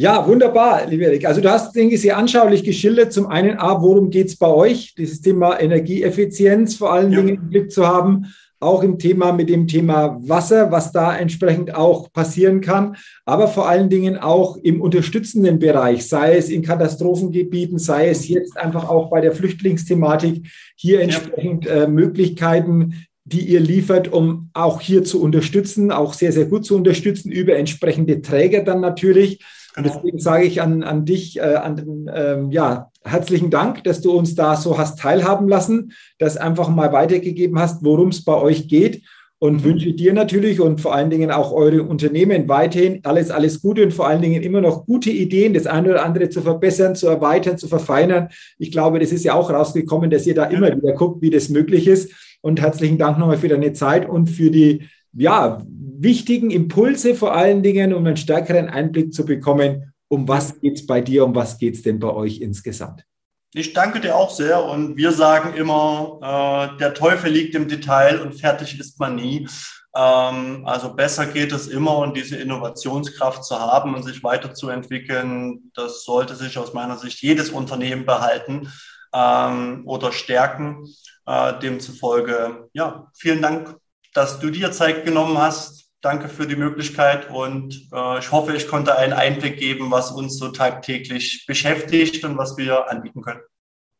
Ja, 0.00 0.26
wunderbar, 0.26 0.86
lieber 0.86 1.04
Erik. 1.04 1.26
Also 1.26 1.42
du 1.42 1.50
hast, 1.50 1.76
denke 1.76 1.94
ich, 1.94 2.00
sehr 2.00 2.16
anschaulich 2.16 2.64
geschildert. 2.64 3.12
Zum 3.12 3.26
einen, 3.26 3.58
A, 3.58 3.82
worum 3.82 4.08
geht 4.08 4.28
es 4.28 4.38
bei 4.38 4.46
euch? 4.46 4.94
Dieses 4.94 5.20
Thema 5.20 5.60
Energieeffizienz 5.60 6.76
vor 6.76 6.90
allen 6.90 7.12
ja. 7.12 7.20
Dingen 7.20 7.36
im 7.36 7.50
Blick 7.50 7.70
zu 7.70 7.86
haben. 7.86 8.24
Auch 8.60 8.82
im 8.82 8.98
Thema 8.98 9.32
mit 9.32 9.50
dem 9.50 9.66
Thema 9.66 10.18
Wasser, 10.22 10.72
was 10.72 10.90
da 10.90 11.14
entsprechend 11.14 11.74
auch 11.74 12.10
passieren 12.14 12.62
kann. 12.62 12.96
Aber 13.26 13.46
vor 13.46 13.68
allen 13.68 13.90
Dingen 13.90 14.16
auch 14.16 14.56
im 14.56 14.80
unterstützenden 14.80 15.58
Bereich, 15.58 16.08
sei 16.08 16.38
es 16.38 16.48
in 16.48 16.62
Katastrophengebieten, 16.62 17.78
sei 17.78 18.08
es 18.08 18.26
jetzt 18.26 18.56
einfach 18.56 18.88
auch 18.88 19.10
bei 19.10 19.20
der 19.20 19.32
Flüchtlingsthematik, 19.32 20.48
hier 20.76 21.02
entsprechend 21.02 21.66
ja. 21.66 21.84
äh, 21.84 21.88
Möglichkeiten 21.88 22.94
die 23.26 23.46
ihr 23.46 23.60
liefert, 23.60 24.12
um 24.12 24.50
auch 24.54 24.80
hier 24.80 25.04
zu 25.04 25.22
unterstützen, 25.22 25.92
auch 25.92 26.14
sehr, 26.14 26.32
sehr 26.32 26.46
gut 26.46 26.64
zu 26.64 26.74
unterstützen, 26.74 27.30
über 27.30 27.54
entsprechende 27.54 28.22
Träger 28.22 28.64
dann 28.64 28.80
natürlich. 28.80 29.38
Und 29.76 29.86
deswegen 29.86 30.18
sage 30.18 30.44
ich 30.44 30.60
an, 30.60 30.82
an 30.82 31.04
dich, 31.04 31.38
äh, 31.38 31.54
an 31.54 31.76
den, 31.76 32.10
ähm, 32.12 32.50
ja, 32.50 32.90
herzlichen 33.04 33.50
Dank, 33.50 33.84
dass 33.84 34.00
du 34.00 34.12
uns 34.12 34.34
da 34.34 34.56
so 34.56 34.78
hast 34.78 34.98
teilhaben 34.98 35.48
lassen, 35.48 35.92
das 36.18 36.36
einfach 36.36 36.68
mal 36.68 36.92
weitergegeben 36.92 37.58
hast, 37.58 37.84
worum 37.84 38.08
es 38.08 38.24
bei 38.24 38.34
euch 38.34 38.68
geht 38.68 39.02
und 39.40 39.62
mhm. 39.62 39.64
wünsche 39.64 39.92
dir 39.92 40.12
natürlich 40.12 40.60
und 40.60 40.80
vor 40.80 40.94
allen 40.94 41.08
Dingen 41.08 41.30
auch 41.30 41.52
eure 41.52 41.82
Unternehmen 41.82 42.48
weiterhin 42.48 43.00
alles, 43.04 43.30
alles 43.30 43.62
Gute 43.62 43.82
und 43.82 43.92
vor 43.92 44.06
allen 44.06 44.22
Dingen 44.22 44.42
immer 44.42 44.60
noch 44.60 44.84
gute 44.86 45.10
Ideen, 45.10 45.54
das 45.54 45.66
eine 45.66 45.90
oder 45.90 46.04
andere 46.04 46.28
zu 46.28 46.42
verbessern, 46.42 46.94
zu 46.94 47.08
erweitern, 47.08 47.56
zu 47.56 47.66
verfeinern. 47.66 48.28
Ich 48.58 48.70
glaube, 48.70 48.98
das 48.98 49.12
ist 49.12 49.24
ja 49.24 49.34
auch 49.34 49.50
rausgekommen, 49.50 50.10
dass 50.10 50.26
ihr 50.26 50.34
da 50.34 50.44
immer 50.44 50.68
wieder 50.76 50.92
guckt, 50.92 51.22
wie 51.22 51.30
das 51.30 51.48
möglich 51.48 51.88
ist. 51.88 52.12
Und 52.42 52.60
herzlichen 52.60 52.98
Dank 52.98 53.18
nochmal 53.18 53.38
für 53.38 53.48
deine 53.48 53.72
Zeit 53.72 54.08
und 54.08 54.28
für 54.28 54.50
die 54.50 54.88
ja, 55.12 55.62
wichtigen 55.66 56.50
Impulse 56.50 57.14
vor 57.14 57.34
allen 57.34 57.62
Dingen, 57.62 57.92
um 57.92 58.06
einen 58.06 58.16
stärkeren 58.16 58.68
Einblick 58.68 59.12
zu 59.12 59.24
bekommen, 59.24 59.92
um 60.08 60.26
was 60.26 60.60
geht 60.60 60.76
es 60.76 60.86
bei 60.86 61.00
dir, 61.00 61.24
um 61.24 61.34
was 61.34 61.58
geht 61.58 61.74
es 61.74 61.82
denn 61.82 61.98
bei 61.98 62.08
euch 62.08 62.40
insgesamt. 62.40 63.04
Ich 63.52 63.72
danke 63.72 64.00
dir 64.00 64.14
auch 64.14 64.30
sehr 64.30 64.64
und 64.64 64.96
wir 64.96 65.12
sagen 65.12 65.54
immer, 65.54 66.72
äh, 66.74 66.78
der 66.78 66.94
Teufel 66.94 67.32
liegt 67.32 67.54
im 67.54 67.68
Detail 67.68 68.20
und 68.20 68.34
fertig 68.34 68.78
ist 68.78 68.98
man 69.00 69.16
nie. 69.16 69.48
Ähm, 69.94 70.62
also 70.64 70.94
besser 70.94 71.26
geht 71.26 71.52
es 71.52 71.66
immer 71.66 71.98
und 71.98 72.16
diese 72.16 72.36
Innovationskraft 72.36 73.44
zu 73.44 73.58
haben 73.58 73.94
und 73.94 74.04
sich 74.04 74.22
weiterzuentwickeln, 74.22 75.72
das 75.74 76.04
sollte 76.04 76.36
sich 76.36 76.58
aus 76.58 76.74
meiner 76.74 76.96
Sicht 76.96 77.20
jedes 77.22 77.50
Unternehmen 77.50 78.06
behalten 78.06 78.72
ähm, 79.12 79.82
oder 79.84 80.12
stärken. 80.12 80.86
Äh, 81.26 81.58
demzufolge, 81.58 82.68
ja, 82.72 83.08
vielen 83.14 83.42
Dank, 83.42 83.76
dass 84.14 84.40
du 84.40 84.50
dir 84.50 84.72
Zeit 84.72 85.04
genommen 85.04 85.38
hast. 85.38 85.90
Danke 86.02 86.28
für 86.28 86.46
die 86.46 86.56
Möglichkeit 86.56 87.28
und 87.30 87.88
äh, 87.92 88.18
ich 88.18 88.32
hoffe, 88.32 88.56
ich 88.56 88.68
konnte 88.68 88.96
einen 88.96 89.12
Einblick 89.12 89.58
geben, 89.58 89.90
was 89.90 90.10
uns 90.10 90.38
so 90.38 90.48
tagtäglich 90.48 91.44
beschäftigt 91.46 92.24
und 92.24 92.38
was 92.38 92.56
wir 92.56 92.90
anbieten 92.90 93.20
können. 93.20 93.40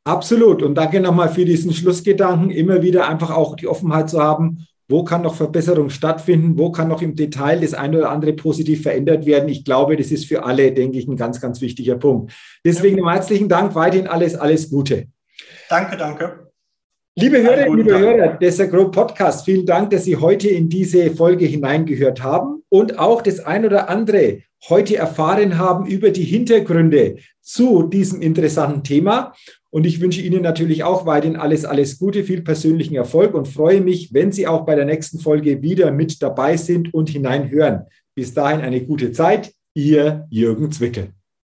Absolut. 0.04 0.62
Und 0.62 0.74
danke 0.76 0.98
nochmal 1.00 1.28
für 1.28 1.44
diesen 1.44 1.74
Schlussgedanken, 1.74 2.50
immer 2.50 2.82
wieder 2.82 3.06
einfach 3.06 3.30
auch 3.30 3.54
die 3.54 3.68
Offenheit 3.68 4.08
zu 4.08 4.22
haben, 4.22 4.66
wo 4.88 5.04
kann 5.04 5.22
noch 5.22 5.36
Verbesserung 5.36 5.88
stattfinden, 5.88 6.58
wo 6.58 6.72
kann 6.72 6.88
noch 6.88 7.00
im 7.00 7.14
Detail 7.14 7.60
das 7.60 7.74
eine 7.74 7.98
oder 7.98 8.10
andere 8.10 8.32
positiv 8.32 8.82
verändert 8.82 9.24
werden. 9.24 9.48
Ich 9.48 9.64
glaube, 9.64 9.96
das 9.96 10.10
ist 10.10 10.26
für 10.26 10.42
alle, 10.42 10.72
denke 10.72 10.98
ich, 10.98 11.06
ein 11.06 11.16
ganz, 11.16 11.40
ganz 11.40 11.60
wichtiger 11.60 11.96
Punkt. 11.96 12.32
Deswegen 12.64 12.98
ja. 12.98 13.12
herzlichen 13.12 13.48
Dank, 13.48 13.74
weiterhin 13.74 14.08
alles, 14.08 14.34
alles 14.34 14.68
Gute. 14.70 15.06
Danke, 15.68 15.96
danke. 15.96 16.49
Liebe 17.20 17.42
Hörerinnen, 17.42 17.76
liebe 17.76 17.98
Hörer 17.98 18.38
des 18.38 18.58
Agro 18.60 18.90
Podcast, 18.90 19.44
vielen 19.44 19.66
Dank, 19.66 19.90
dass 19.90 20.04
Sie 20.04 20.16
heute 20.16 20.48
in 20.48 20.70
diese 20.70 21.10
Folge 21.10 21.44
hineingehört 21.44 22.22
haben 22.22 22.62
und 22.70 22.98
auch 22.98 23.20
das 23.20 23.40
ein 23.40 23.66
oder 23.66 23.90
andere 23.90 24.38
heute 24.70 24.96
erfahren 24.96 25.58
haben 25.58 25.84
über 25.84 26.12
die 26.12 26.24
Hintergründe 26.24 27.16
zu 27.42 27.82
diesem 27.82 28.22
interessanten 28.22 28.84
Thema. 28.84 29.34
Und 29.68 29.86
ich 29.86 30.00
wünsche 30.00 30.22
Ihnen 30.22 30.40
natürlich 30.40 30.82
auch 30.82 31.04
weiterhin 31.04 31.36
alles, 31.36 31.66
alles 31.66 31.98
Gute, 31.98 32.24
viel 32.24 32.40
persönlichen 32.40 32.94
Erfolg 32.94 33.34
und 33.34 33.48
freue 33.48 33.82
mich, 33.82 34.14
wenn 34.14 34.32
Sie 34.32 34.46
auch 34.46 34.64
bei 34.64 34.74
der 34.74 34.86
nächsten 34.86 35.18
Folge 35.18 35.60
wieder 35.60 35.90
mit 35.90 36.22
dabei 36.22 36.56
sind 36.56 36.94
und 36.94 37.10
hineinhören. 37.10 37.82
Bis 38.14 38.32
dahin 38.32 38.62
eine 38.62 38.80
gute 38.80 39.12
Zeit. 39.12 39.52
Ihr 39.74 40.26
Jürgen 40.30 40.72
Zwickel. 40.72 41.12